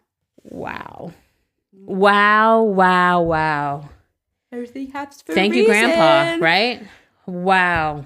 [0.42, 1.12] Wow.
[1.72, 3.88] Wow, wow, wow.
[4.52, 6.86] Everything happens for Thank you, Grandpa, right?
[7.26, 8.04] Wow.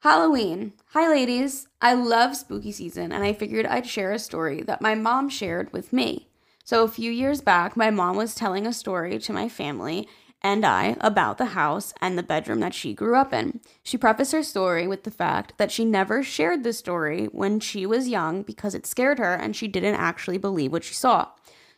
[0.00, 0.74] Halloween.
[0.92, 1.66] Hi, ladies.
[1.80, 5.72] I love spooky season, and I figured I'd share a story that my mom shared
[5.72, 6.28] with me.
[6.64, 10.08] So, a few years back, my mom was telling a story to my family
[10.40, 13.60] and I about the house and the bedroom that she grew up in.
[13.82, 17.84] She prefaced her story with the fact that she never shared the story when she
[17.86, 21.28] was young because it scared her and she didn't actually believe what she saw.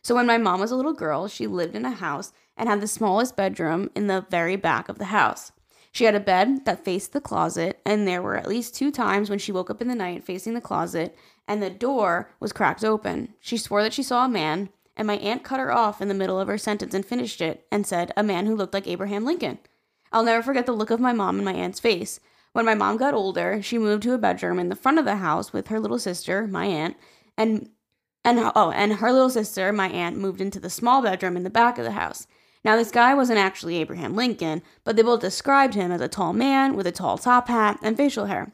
[0.01, 2.81] So, when my mom was a little girl, she lived in a house and had
[2.81, 5.51] the smallest bedroom in the very back of the house.
[5.91, 9.29] She had a bed that faced the closet, and there were at least two times
[9.29, 11.15] when she woke up in the night facing the closet,
[11.47, 13.33] and the door was cracked open.
[13.39, 16.13] She swore that she saw a man, and my aunt cut her off in the
[16.15, 19.23] middle of her sentence and finished it and said, A man who looked like Abraham
[19.23, 19.59] Lincoln.
[20.11, 22.19] I'll never forget the look of my mom and my aunt's face.
[22.53, 25.17] When my mom got older, she moved to a bedroom in the front of the
[25.17, 26.97] house with her little sister, my aunt,
[27.37, 27.69] and
[28.25, 31.49] and oh, and her little sister, my aunt, moved into the small bedroom in the
[31.49, 32.25] back of the house.
[32.63, 36.31] Now, this guy wasn't actually Abraham Lincoln, but they both described him as a tall
[36.33, 38.53] man with a tall top hat and facial hair.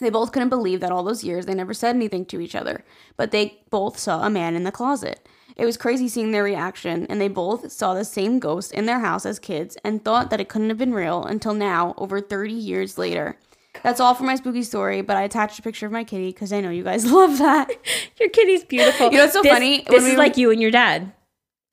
[0.00, 2.84] They both couldn't believe that all those years they never said anything to each other,
[3.16, 5.28] but they both saw a man in the closet.
[5.56, 8.98] It was crazy seeing their reaction, and they both saw the same ghost in their
[9.00, 12.52] house as kids and thought that it couldn't have been real until now, over 30
[12.52, 13.38] years later.
[13.84, 16.52] That's all for my spooky story, but I attached a picture of my kitty because
[16.52, 17.70] I know you guys love that.
[18.18, 19.12] Your kitty's beautiful.
[19.12, 19.78] You know what's so This- funny?
[19.82, 21.12] This When is we- like you and your dad.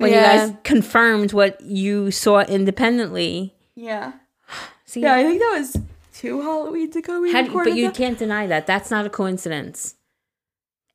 [0.02, 0.34] When Yeah.
[0.46, 3.54] you guys confirmed what you saw independently.
[3.76, 4.14] Yeah.
[4.86, 5.78] See, Yeah, I think that was
[6.14, 7.96] two Halloweens ago we recorded but you that.
[7.96, 8.68] can't deny that.
[8.68, 9.96] That's not a coincidence.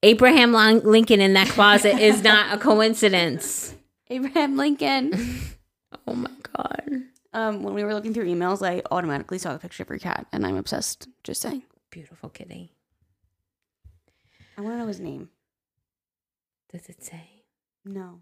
[0.02, 3.74] Abraham Lin- Lincoln in that closet is not a coincidence.
[4.11, 5.40] Abraham Lincoln.
[6.09, 7.02] Oh my god.
[7.32, 10.26] um, when we were looking through emails, I automatically saw the picture of your cat,
[10.32, 11.09] and I'm obsessed.
[11.24, 11.62] Just saying.
[11.90, 12.72] Beautiful kitty.
[14.57, 15.30] I want to know his name.
[16.70, 17.42] Does it say?
[17.84, 18.20] No,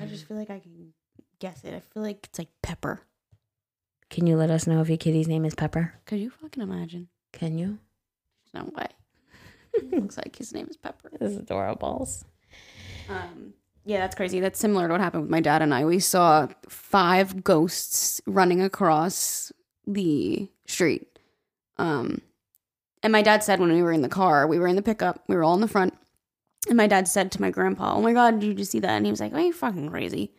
[0.00, 0.92] I just feel like I can
[1.38, 1.74] guess it.
[1.74, 3.00] I feel like it's like Pepper.
[4.10, 5.94] Can you let us know if your kitty's name is Pepper?
[6.06, 7.08] Could you fucking imagine?
[7.32, 7.78] Can you?
[8.52, 8.88] There's no way.
[9.98, 11.10] Looks like his name is Pepper.
[11.18, 12.08] This is adorable.
[13.08, 14.40] Um, yeah, that's crazy.
[14.40, 15.84] That's similar to what happened with my dad and I.
[15.84, 19.52] We saw five ghosts running across
[19.86, 21.18] the street.
[21.76, 22.20] Um,
[23.02, 25.22] and my dad said when we were in the car, we were in the pickup,
[25.28, 25.94] we were all in the front,
[26.68, 28.90] and my dad said to my grandpa, "Oh my god, did you just see that?"
[28.90, 30.32] And he was like, "Oh, you fucking crazy."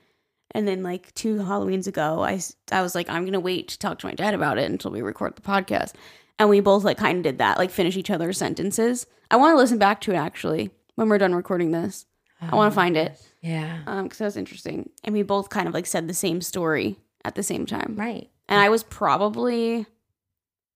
[0.52, 2.40] And then like two Halloweens ago, I
[2.72, 5.02] I was like, I'm gonna wait to talk to my dad about it until we
[5.02, 5.94] record the podcast,
[6.40, 9.06] and we both like kind of did that, like finish each other's sentences.
[9.32, 12.06] I want to listen back to it actually when we're done recording this.
[12.42, 13.80] I want to find it Yeah.
[13.86, 16.98] um because that was interesting and we both kind of like said the same story
[17.26, 18.30] at the same time Right.
[18.48, 19.86] and i was probably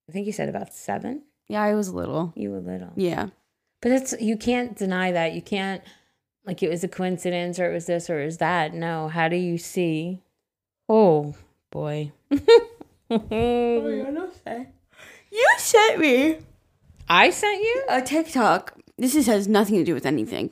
[0.06, 1.22] I think you said about seven.
[1.48, 2.92] yeah i was little You were little.
[2.96, 3.28] yeah
[3.84, 5.34] But it's you can't deny that.
[5.34, 5.82] You can't
[6.46, 8.72] like it was a coincidence or it was this or it was that.
[8.72, 9.08] No.
[9.08, 10.22] How do you see?
[10.88, 11.34] Oh
[11.70, 12.10] boy.
[13.10, 13.86] Oh,
[15.30, 16.38] you sent me
[17.10, 17.84] I sent you?
[17.90, 20.50] a tiktok this is, has nothing to do with anything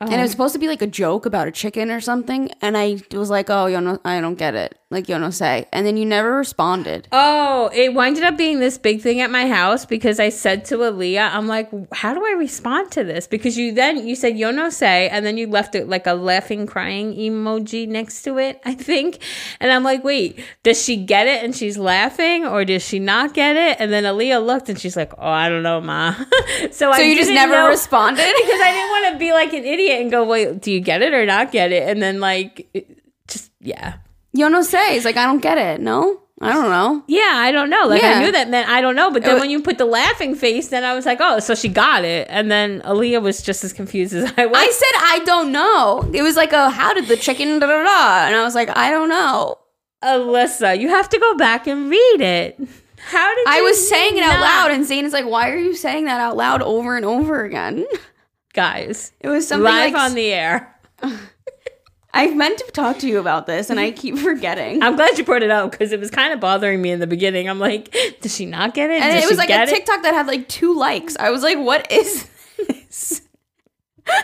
[0.00, 0.06] Oh.
[0.06, 0.22] and it oh.
[0.22, 3.30] was supposed to be like a joke about a chicken or something and i was
[3.30, 6.06] like oh you know i don't get it like you know say and then you
[6.06, 10.28] never responded Oh, it winded up being this big thing at my house because I
[10.30, 13.26] said to Aaliyah, I'm like, how do I respond to this?
[13.26, 16.14] Because you then you said yo no say, and then you left it like a
[16.14, 19.18] laughing, crying emoji next to it, I think.
[19.60, 23.34] And I'm like, wait, does she get it and she's laughing, or does she not
[23.34, 23.76] get it?
[23.80, 26.14] And then Aaliyah looked and she's like, oh, I don't know, ma.
[26.70, 29.52] so I so you just never know- responded because I didn't want to be like
[29.52, 31.88] an idiot and go, wait, do you get it or not get it?
[31.88, 33.94] And then like, it- just yeah.
[34.34, 37.52] Yo no say it's like i don't get it no i don't know Yeah, I
[37.52, 37.84] don't know.
[37.86, 38.18] Like Yeah.
[38.18, 40.34] I knew that meant I don't know, but then wa- when you put the laughing
[40.34, 42.26] face, then I was like, oh, so she got it.
[42.28, 44.56] And then Aaliyah was just as confused as I was.
[44.58, 46.10] I said I don't know.
[46.12, 48.68] It was like a how did the chicken da da da, and I was like
[48.76, 49.56] I don't know.
[50.02, 52.58] Alyssa, you have to go back and read it.
[52.98, 55.50] How did I you was saying it out not- loud, and Zane is like, "Why
[55.50, 57.86] are you saying that out loud over and over again?"
[58.52, 59.12] guys?
[59.20, 60.74] It was something live like on the air.
[62.16, 64.82] I meant to talk to you about this, and I keep forgetting.
[64.82, 67.06] I'm glad you brought it up because it was kind of bothering me in the
[67.06, 67.48] beginning.
[67.50, 69.02] I'm like, does she not get it?
[69.02, 69.72] and Does it was like a get it?
[69.74, 71.16] TikTok that had like two likes.
[71.18, 72.28] I was like, "What is
[72.68, 73.22] this?"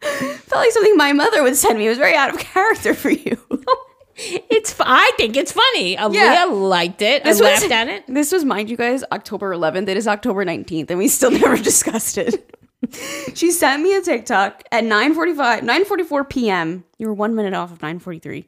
[0.00, 1.86] Felt like something my mother would send me.
[1.86, 3.36] It was very out of character for you.
[4.14, 4.76] It's.
[4.78, 5.96] I think it's funny.
[5.96, 6.44] Aaliyah Yeah.
[6.44, 7.24] liked it.
[7.24, 8.04] This I was- laughed at it.
[8.06, 9.88] This was, mind you guys, October 11th.
[9.88, 12.54] It is October 19th, and we still never discussed it.
[13.34, 16.84] she sent me a TikTok at 9:45, 9:44 p.m.
[16.98, 18.46] You were one minute off of 9:43,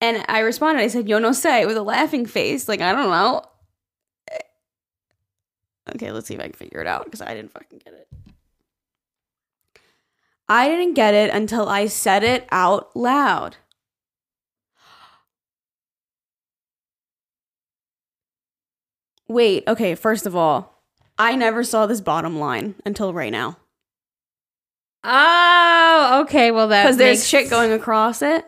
[0.00, 0.82] and I responded.
[0.82, 3.42] I said, "Yo no sé," with a laughing face, like I don't know.
[5.94, 8.08] Okay, let's see if I can figure it out because I didn't fucking get it.
[10.48, 13.56] I didn't get it until I said it out loud.
[19.26, 20.73] Wait, okay, first of all,
[21.18, 23.56] I never saw this bottom line until right now.
[25.02, 26.50] Oh, okay.
[26.50, 28.44] Well, that Because there's makes- shit going across it.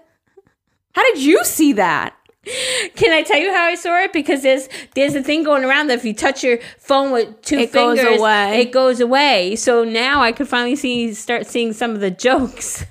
[0.94, 2.14] How did you see that?
[2.94, 4.12] Can I tell you how I saw it?
[4.12, 7.58] Because there's there's a thing going around that if you touch your phone with two
[7.58, 8.60] It goes away.
[8.60, 9.56] it goes away.
[9.56, 12.84] So now I could finally see start seeing some of the jokes.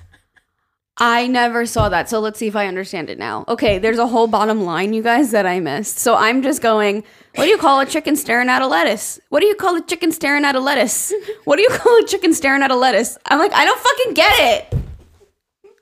[0.98, 2.08] I never saw that.
[2.10, 3.44] So let's see if I understand it now.
[3.48, 5.98] Okay, there's a whole bottom line, you guys, that I missed.
[5.98, 7.02] So I'm just going,
[7.36, 9.20] what do you call a chicken staring at a lettuce?
[9.28, 11.12] What do you call a chicken staring at a lettuce?
[11.44, 13.18] What do you call a chicken staring at a lettuce?
[13.26, 14.74] I'm like, I don't fucking get it.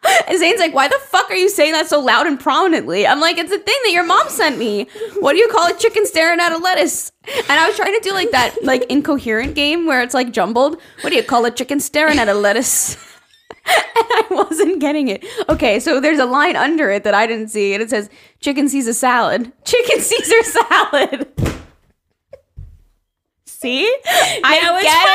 [0.29, 3.07] And Zane's like, why the fuck are you saying that so loud and prominently?
[3.07, 4.87] I'm like, it's a thing that your mom sent me.
[5.21, 7.11] What do you call a chicken staring at a lettuce?
[7.27, 10.79] And I was trying to do like that like incoherent game where it's like jumbled.
[11.01, 12.97] What do you call a chicken staring at a lettuce?
[13.67, 15.25] and I wasn't getting it.
[15.49, 18.11] Okay, so there's a line under it that I didn't see, and it says
[18.41, 19.53] chicken Caesar salad.
[19.65, 21.29] Chicken Caesar salad.
[23.47, 23.85] see?
[24.45, 25.07] I Now it's get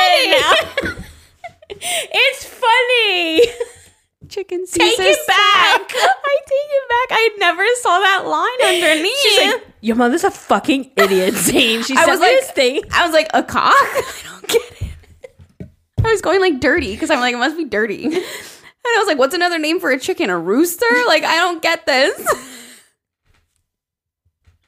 [0.82, 1.04] it now.
[2.12, 3.46] It's funny.
[4.28, 5.90] Chicken Caesar Take it back.
[5.90, 6.12] salad.
[6.24, 7.08] I take it back.
[7.18, 9.18] I never saw that line underneath.
[9.22, 11.82] She's like, your mother's a fucking idiot, Zane.
[11.82, 12.82] She I said was like, this thing.
[12.92, 13.72] I was like, a cock?
[13.74, 14.79] I don't get it.
[16.04, 18.10] I was going like dirty because I'm like, it must be dirty.
[18.82, 20.30] And I was like, what's another name for a chicken?
[20.30, 20.86] A rooster?
[21.06, 22.16] Like, I don't get this.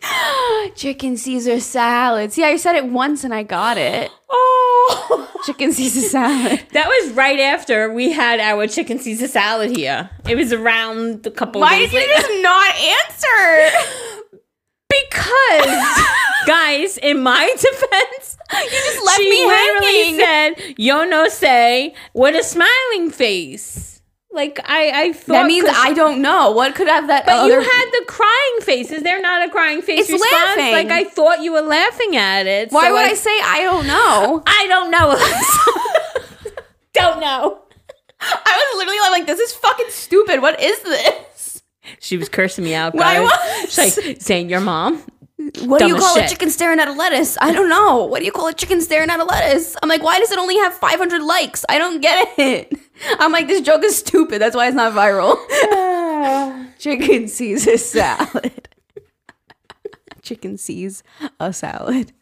[0.75, 2.31] chicken Caesar salad.
[2.31, 4.11] See, I said it once and I got it.
[4.31, 5.31] Oh.
[5.47, 6.63] Chicken Caesar salad.
[6.73, 10.11] That was right after we had our chicken Caesar salad here.
[10.29, 12.13] It was around a couple Why did you later.
[12.13, 14.22] just not answer?
[15.01, 15.85] Because,
[16.47, 20.21] guys, in my defense, you just left she me literally hanging.
[20.57, 23.89] said, "Yo no say" with a smiling face.
[24.35, 26.53] Like I, I thought That means I don't know.
[26.53, 28.91] What could have that But other you had the crying face.
[28.91, 30.33] Is there not a crying face It's response?
[30.57, 30.73] laughing.
[30.73, 32.73] Like I thought you were laughing at it.
[32.73, 34.43] Why so would I say I don't know?
[34.47, 35.19] I don't know.
[36.95, 37.59] don't know.
[38.23, 40.41] I was literally like, this is fucking stupid.
[40.41, 41.15] What is this?
[42.01, 43.73] She was cursing me out, Why was?
[43.73, 45.03] She's like saying your mom.
[45.65, 47.37] What do you call a chicken staring at a lettuce?
[47.41, 48.05] I don't know.
[48.05, 49.77] What do you call a chicken staring at a lettuce?
[49.83, 51.65] I'm like, why does it only have 500 likes?
[51.69, 52.73] I don't get it.
[53.19, 54.41] I'm like, this joke is stupid.
[54.41, 55.37] That's why it's not viral.
[56.79, 58.69] chicken sees a salad.
[60.23, 61.03] chicken sees
[61.41, 62.13] a salad.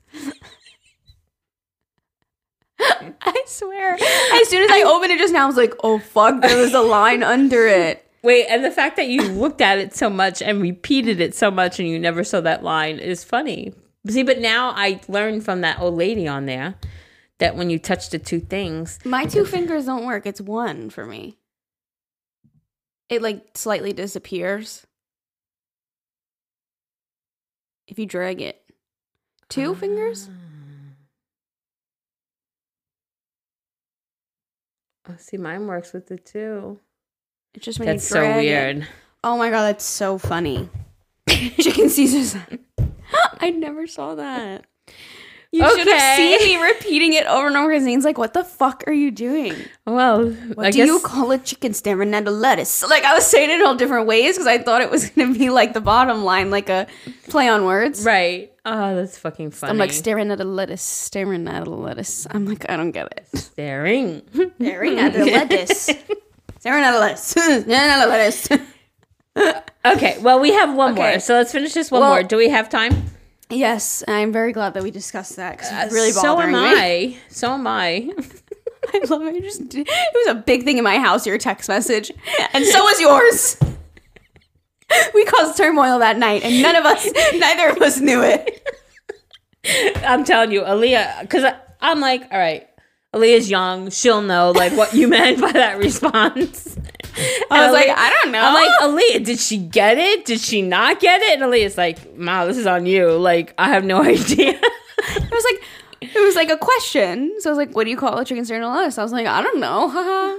[2.83, 3.95] I swear.
[3.95, 6.73] As soon as I opened it just now, I was like, oh fuck, there was
[6.73, 8.10] a line under it.
[8.23, 11.51] Wait, and the fact that you looked at it so much and repeated it so
[11.51, 13.73] much and you never saw that line is funny.
[14.07, 16.75] See, but now I learned from that old lady on there
[17.39, 20.27] that when you touch the two things, My two fingers don't work.
[20.27, 21.39] It's one for me.
[23.09, 24.87] It like slightly disappears
[27.89, 28.63] if you drag it.
[29.49, 29.75] Two ah.
[29.75, 30.31] fingers?
[35.09, 36.79] oh, see, mine works with the two.
[37.55, 38.49] It's just when That's you so drag it.
[38.49, 38.87] weird.
[39.25, 40.69] Oh my god, that's so funny.
[41.29, 42.37] Chicken Caesar's.
[43.41, 44.65] I never saw that.
[45.53, 47.71] You should have seen me repeating it over and over.
[47.71, 49.53] Because Zane's like, "What the fuck are you doing?
[49.85, 53.15] Well, What I do guess you call a chicken staring at a lettuce?" Like I
[53.15, 55.73] was saying it in all different ways because I thought it was gonna be like
[55.73, 56.87] the bottom line, like a
[57.29, 58.05] play on words.
[58.05, 58.53] right.
[58.65, 59.73] Oh, that's fucking funny.
[59.73, 62.29] I'm like staring at a lettuce, staring at a lettuce.
[62.31, 63.27] I'm like, I don't get it.
[63.37, 64.23] staring.
[64.61, 65.91] Staring at a lettuce.
[66.65, 67.23] A lettuce.
[67.25, 68.61] staring at
[69.87, 71.11] okay, well, we have one Okay.
[71.13, 72.23] more, so let's finish this one Well- more.
[72.23, 73.05] Do we have time?
[73.49, 76.75] yes, I'm very glad that we discussed that because it's uh, really bothering so am
[76.75, 76.81] me.
[76.81, 77.17] I.
[77.29, 78.11] So am I.
[78.95, 79.35] I love it.
[79.35, 81.27] You Just it was a big thing in my house.
[81.27, 82.11] Your text message,
[82.53, 83.57] and so was yours.
[85.15, 88.69] We caused turmoil that night, and none of us, neither of us knew it.
[90.05, 91.45] I'm telling you, Aaliyah, because
[91.81, 92.67] I'm like, all right,
[93.15, 93.91] Aaliyah's young.
[93.91, 96.77] She'll know like what you meant by that response.
[97.51, 98.41] I was like, I don't know.
[98.41, 100.25] I'm like, Aaliyah, did she get it?
[100.25, 101.41] Did she not get it?
[101.41, 103.11] And Aaliyah's like, Ma, this is on you.
[103.13, 104.51] Like, I have no idea.
[104.51, 105.63] It was like
[106.03, 107.35] it was like a question.
[107.41, 109.13] So I was like, "What do you call a chicken staring at lettuce?" I was
[109.13, 110.39] like, "I don't know." Haha.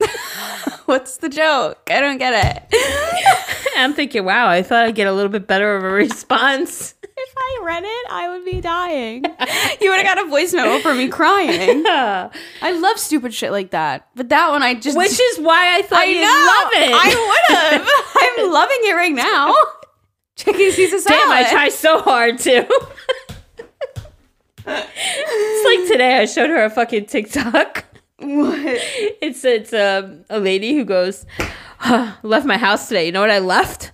[0.86, 1.88] What's the joke?
[1.90, 3.72] I don't get it.
[3.76, 6.94] I'm thinking, wow, I thought I'd get a little bit better of a response.
[7.16, 9.24] If I read it, I would be dying.
[9.80, 11.84] You would have got a voice memo from me crying.
[11.86, 12.30] I
[12.78, 15.98] love stupid shit like that, but that one I just Which is why I thought
[15.98, 16.92] I you'd know love it.
[16.94, 17.88] I would have.
[18.46, 19.54] I'm loving it right now.
[20.36, 21.20] Chicken Caesar salad.
[21.20, 22.66] Damn, I try so hard to.
[24.66, 27.84] It's like today I showed her a fucking TikTok.
[28.18, 28.58] What?
[29.20, 31.26] It's it's a a lady who goes,
[31.78, 33.06] "Huh, left my house today.
[33.06, 33.92] You know what I left?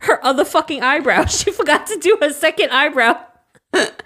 [0.00, 1.24] Her other fucking eyebrow.
[1.28, 3.18] She forgot to do her second eyebrow.
[3.72, 4.02] but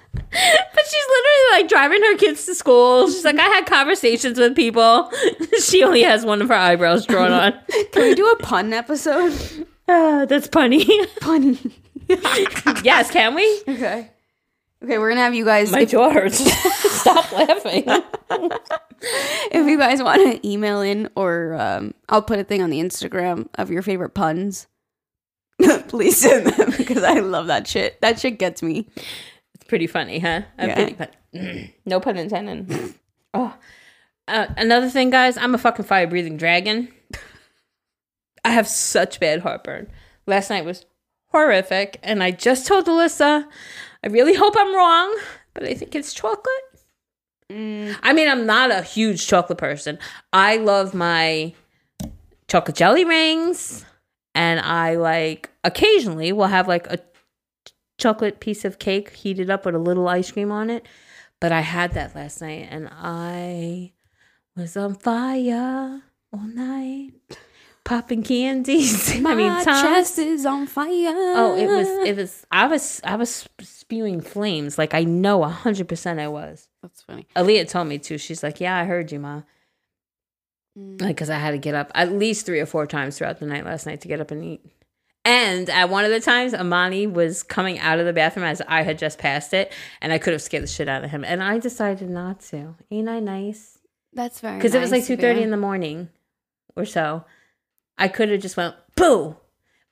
[0.86, 3.08] she's literally like driving her kids to school.
[3.08, 5.10] She's like, I had conversations with people.
[5.64, 7.54] she only has one of her eyebrows drawn on.
[7.92, 9.32] Can we do a pun episode?
[9.88, 10.84] Ah, that's punny.
[11.20, 11.72] Punny.
[12.84, 13.62] yes, can we?
[13.68, 14.10] Okay.
[14.82, 15.72] Okay, we're gonna have you guys.
[15.72, 16.38] My if, jaw hurts.
[17.00, 17.84] Stop laughing.
[19.50, 22.80] if you guys want to email in, or um, I'll put a thing on the
[22.80, 24.66] Instagram of your favorite puns.
[25.88, 28.00] Please send them because I love that shit.
[28.00, 28.88] That shit gets me.
[29.54, 30.42] It's pretty funny, huh?
[30.58, 30.74] I'm Yeah.
[30.74, 30.94] pretty
[31.32, 31.70] fun.
[31.86, 32.94] no pun intended.
[33.34, 33.54] oh,
[34.28, 35.36] uh, another thing, guys.
[35.36, 36.88] I'm a fucking fire breathing dragon.
[38.44, 39.90] I have such bad heartburn.
[40.26, 40.84] Last night was
[41.28, 43.44] horrific, and I just told Alyssa,
[44.02, 45.16] I really hope I'm wrong,
[45.54, 46.44] but I think it's chocolate.
[47.50, 49.98] I mean, I'm not a huge chocolate person.
[50.32, 51.52] I love my
[52.48, 53.84] chocolate jelly rings,
[54.34, 56.98] and I like occasionally will have like a
[57.98, 60.86] chocolate piece of cake heated up with a little ice cream on it.
[61.40, 63.92] But I had that last night and I
[64.56, 67.12] was on fire all night,
[67.84, 69.12] popping candies.
[69.14, 70.88] I mean, My Tom- chest is on fire.
[70.90, 74.78] Oh, it was, it was, I was, I was spewing flames.
[74.78, 76.68] Like I know a hundred percent I was.
[76.82, 77.26] That's funny.
[77.36, 78.16] Aaliyah told me too.
[78.18, 79.42] She's like, "Yeah, I heard you, ma."
[80.76, 83.46] Like, cause I had to get up at least three or four times throughout the
[83.46, 84.60] night last night to get up and eat.
[85.24, 88.82] And at one of the times, Amani was coming out of the bathroom as I
[88.82, 89.72] had just passed it,
[90.02, 91.24] and I could have scared the shit out of him.
[91.24, 92.74] And I decided not to.
[92.90, 93.78] Ain't I nice?
[94.12, 96.10] That's very Because it was like nice two thirty in the morning,
[96.76, 97.24] or so.
[97.96, 99.36] I could have just went boo,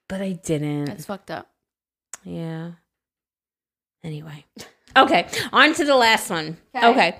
[0.09, 0.87] but I didn't.
[0.87, 1.49] That's fucked up.
[2.25, 2.73] Yeah.
[4.05, 4.45] Anyway.
[4.97, 6.59] Okay, on to the last one.
[6.77, 6.89] Okay.
[6.89, 7.19] Okay.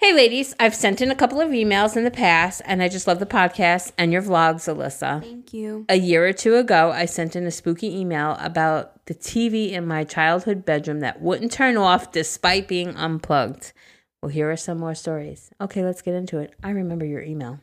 [0.00, 3.06] Hey, ladies, I've sent in a couple of emails in the past, and I just
[3.06, 5.20] love the podcast and your vlogs, Alyssa.
[5.20, 5.84] Thank you.
[5.90, 9.86] A year or two ago, I sent in a spooky email about the TV in
[9.86, 13.74] my childhood bedroom that wouldn't turn off despite being unplugged.
[14.22, 15.50] Well, here are some more stories.
[15.60, 16.54] Okay, let's get into it.
[16.64, 17.60] I remember your email.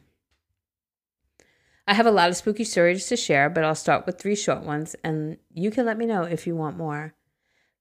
[1.88, 4.62] I have a lot of spooky stories to share, but I'll start with three short
[4.62, 7.16] ones, and you can let me know if you want more.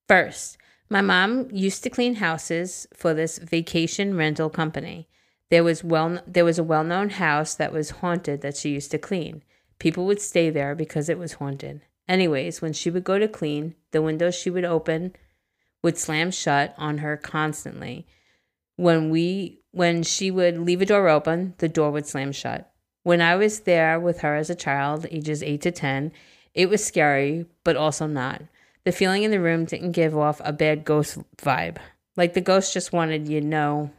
[0.09, 0.57] First,
[0.89, 5.09] my mom used to clean houses for this vacation rental company.
[5.51, 8.99] There was well there was a well-known house that was haunted that she used to
[8.99, 9.43] clean.
[9.78, 11.82] People would stay there because it was haunted.
[12.09, 15.14] Anyways, when she would go to clean, the windows she would open
[15.82, 18.07] would slam shut on her constantly.
[18.76, 22.72] When we when she would leave a door open, the door would slam shut.
[23.03, 26.12] When I was there with her as a child, ages 8 to 10,
[26.55, 28.43] it was scary, but also not.
[28.87, 31.78] The feeling in the room didn't give off a bad ghost vibe.
[32.16, 33.91] Like the ghost just wanted you know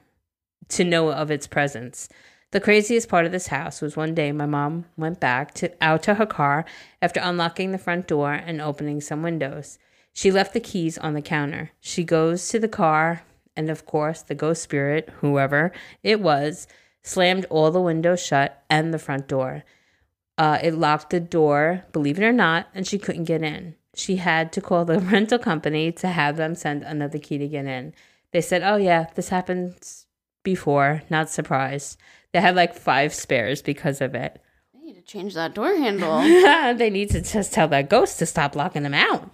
[0.69, 2.07] to know of its presence.
[2.51, 6.03] The craziest part of this house was one day my mom went back to out
[6.03, 6.63] to her car
[7.01, 9.77] after unlocking the front door and opening some windows.
[10.13, 11.71] She left the keys on the counter.
[11.81, 13.23] She goes to the car
[13.57, 16.65] and of course the ghost spirit, whoever it was,
[17.03, 19.65] slammed all the windows shut and the front door.
[20.37, 23.75] Uh, it locked the door, believe it or not, and she couldn't get in.
[23.97, 27.65] She had to call the rental company to have them send another key to get
[27.65, 27.93] in.
[28.31, 30.05] They said, Oh, yeah, this happens
[30.43, 31.97] before, not surprised.
[32.31, 34.39] They had like five spares because of it.
[34.75, 36.21] I need to change that door handle.
[36.75, 39.31] they need to just tell that ghost to stop locking them out.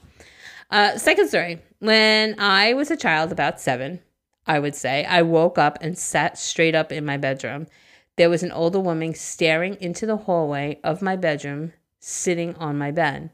[0.72, 1.62] Uh, second story.
[1.80, 4.00] When I was a child, about seven,
[4.48, 7.68] I would say, I woke up and sat straight up in my bedroom.
[8.16, 12.92] There was an older woman staring into the hallway of my bedroom, sitting on my
[12.92, 13.32] bed.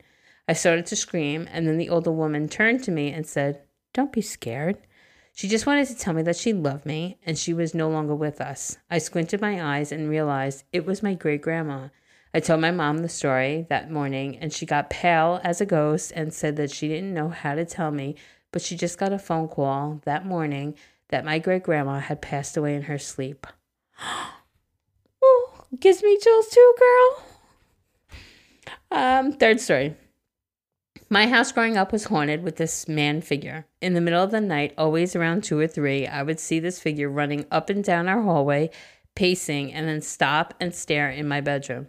[0.49, 3.61] I started to scream, and then the older woman turned to me and said,
[3.93, 4.79] Don't be scared.
[5.31, 8.15] She just wanted to tell me that she loved me and she was no longer
[8.15, 8.75] with us.
[8.89, 11.89] I squinted my eyes and realized it was my great grandma.
[12.33, 16.11] I told my mom the story that morning, and she got pale as a ghost
[16.15, 18.15] and said that she didn't know how to tell me,
[18.51, 20.73] but she just got a phone call that morning
[21.09, 23.45] that my great grandma had passed away in her sleep.
[25.21, 27.23] oh, gives me chills too, girl.
[28.89, 29.95] Um, third story.
[31.11, 33.65] My house growing up was haunted with this man figure.
[33.81, 36.79] In the middle of the night, always around two or three, I would see this
[36.79, 38.69] figure running up and down our hallway,
[39.15, 41.87] pacing, and then stop and stare in my bedroom.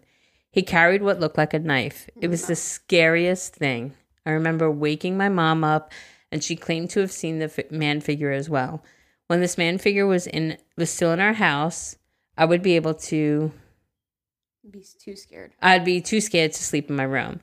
[0.50, 2.08] He carried what looked like a knife.
[2.18, 3.94] It was the scariest thing.
[4.24, 5.92] I remember waking my mom up,
[6.32, 8.82] and she claimed to have seen the fi- man figure as well.
[9.26, 11.96] When this man figure was in was still in our house,
[12.38, 13.52] I would be able to
[14.68, 15.52] Be too scared.
[15.60, 17.40] I'd be too scared to sleep in my room.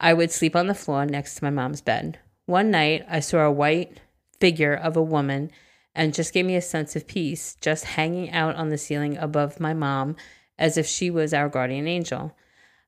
[0.00, 2.18] I would sleep on the floor next to my mom's bed.
[2.46, 4.00] One night, I saw a white
[4.40, 5.50] figure of a woman
[5.94, 9.60] and just gave me a sense of peace just hanging out on the ceiling above
[9.60, 10.16] my mom
[10.58, 12.36] as if she was our guardian angel.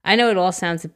[0.05, 0.87] I know it all sounds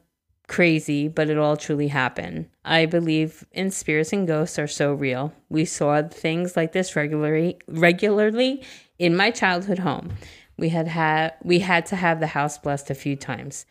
[0.47, 2.49] crazy, but it all truly happened.
[2.63, 5.33] I believe in spirits and ghosts are so real.
[5.49, 8.63] We saw things like this regularly regularly
[8.99, 10.13] in my childhood home.
[10.57, 13.65] We had had we had to have the house blessed a few times.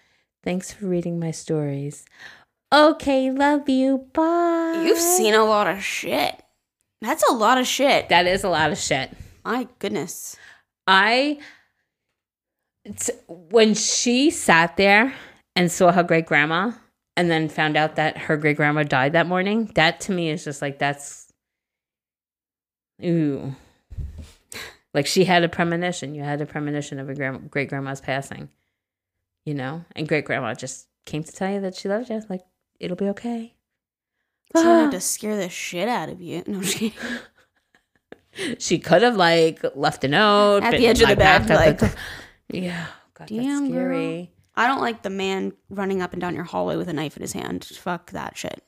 [0.45, 2.05] Thanks for reading my stories.
[2.71, 4.07] Okay, love you.
[4.13, 4.85] Bye.
[4.87, 6.43] You've seen a lot of shit.
[7.01, 8.11] That's a lot of shit.
[8.11, 9.11] That is a lot of shit.
[9.45, 10.37] My goodness.
[10.87, 11.39] I
[13.29, 15.15] when she sat there
[15.57, 16.73] and saw her great grandma
[17.17, 20.45] and then found out that her great grandma died that morning, that to me is
[20.45, 21.33] just like that's
[23.03, 23.55] ooh.
[24.93, 26.15] Like she had a premonition.
[26.15, 27.15] You had a premonition of a
[27.49, 28.51] great grandma's passing.
[29.45, 29.85] You know?
[29.95, 32.23] And great grandma just came to tell you that she loved you.
[32.29, 32.43] Like,
[32.81, 33.55] it'll be okay.
[34.57, 36.43] Someone had to scare the shit out of you.
[36.47, 36.93] No, kidding.
[38.59, 41.95] She could have like left a note At the edge of the bed, like, the-
[42.49, 42.87] yeah.
[43.15, 43.69] God, Damn, that's girl.
[43.71, 44.33] scary.
[44.57, 47.21] I don't like the man running up and down your hallway with a knife in
[47.23, 47.65] his hand.
[47.65, 48.65] Fuck that shit.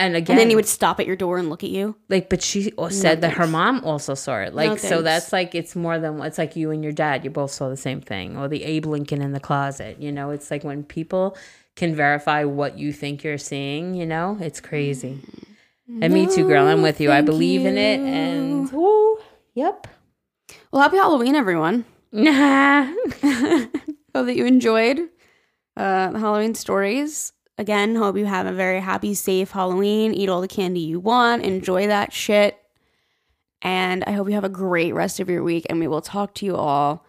[0.00, 1.94] And again, And then he would stop at your door and look at you.
[2.08, 4.54] like, but she said that her mom also saw it.
[4.54, 7.22] Like, so that's like it's more than it's like you and your dad.
[7.22, 10.00] You both saw the same thing, or the Abe Lincoln in the closet.
[10.00, 11.36] You know, it's like when people
[11.76, 13.94] can verify what you think you're seeing.
[13.94, 15.20] You know, it's crazy.
[16.00, 16.66] And me too, girl.
[16.66, 17.12] I'm with you.
[17.12, 19.18] I believe in it, and woo,
[19.54, 19.86] yep.
[20.72, 21.84] Well, happy Halloween, everyone.
[22.10, 22.84] Nah.
[24.14, 24.98] Hope that you enjoyed
[25.76, 27.32] uh, the Halloween stories.
[27.60, 30.14] Again, hope you have a very happy, safe Halloween.
[30.14, 31.42] Eat all the candy you want.
[31.42, 32.56] Enjoy that shit.
[33.60, 35.66] And I hope you have a great rest of your week.
[35.68, 37.04] And we will talk to you all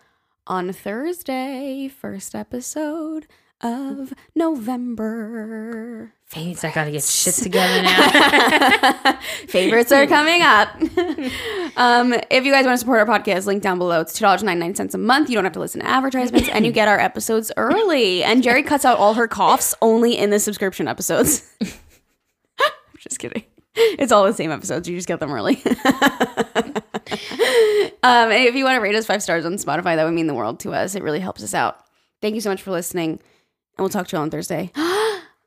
[0.45, 3.27] on Thursday, first episode
[3.61, 6.15] of November.
[6.31, 6.63] Thanks.
[6.63, 9.19] I gotta get shit together now.
[9.49, 10.73] Favorites are coming up.
[11.75, 13.99] um, if you guys want to support our podcast, link down below.
[13.99, 15.29] It's $2.99 a month.
[15.29, 18.23] You don't have to listen to advertisements and you get our episodes early.
[18.23, 21.45] And Jerry cuts out all her coughs only in the subscription episodes.
[22.97, 23.43] just kidding.
[23.75, 24.87] It's all the same episodes.
[24.87, 25.61] You just get them early.
[25.65, 25.73] um,
[28.31, 30.33] and if you want to rate us five stars on Spotify, that would mean the
[30.33, 30.95] world to us.
[30.95, 31.83] It really helps us out.
[32.21, 33.11] Thank you so much for listening.
[33.11, 33.19] And
[33.79, 34.71] we'll talk to you all on Thursday.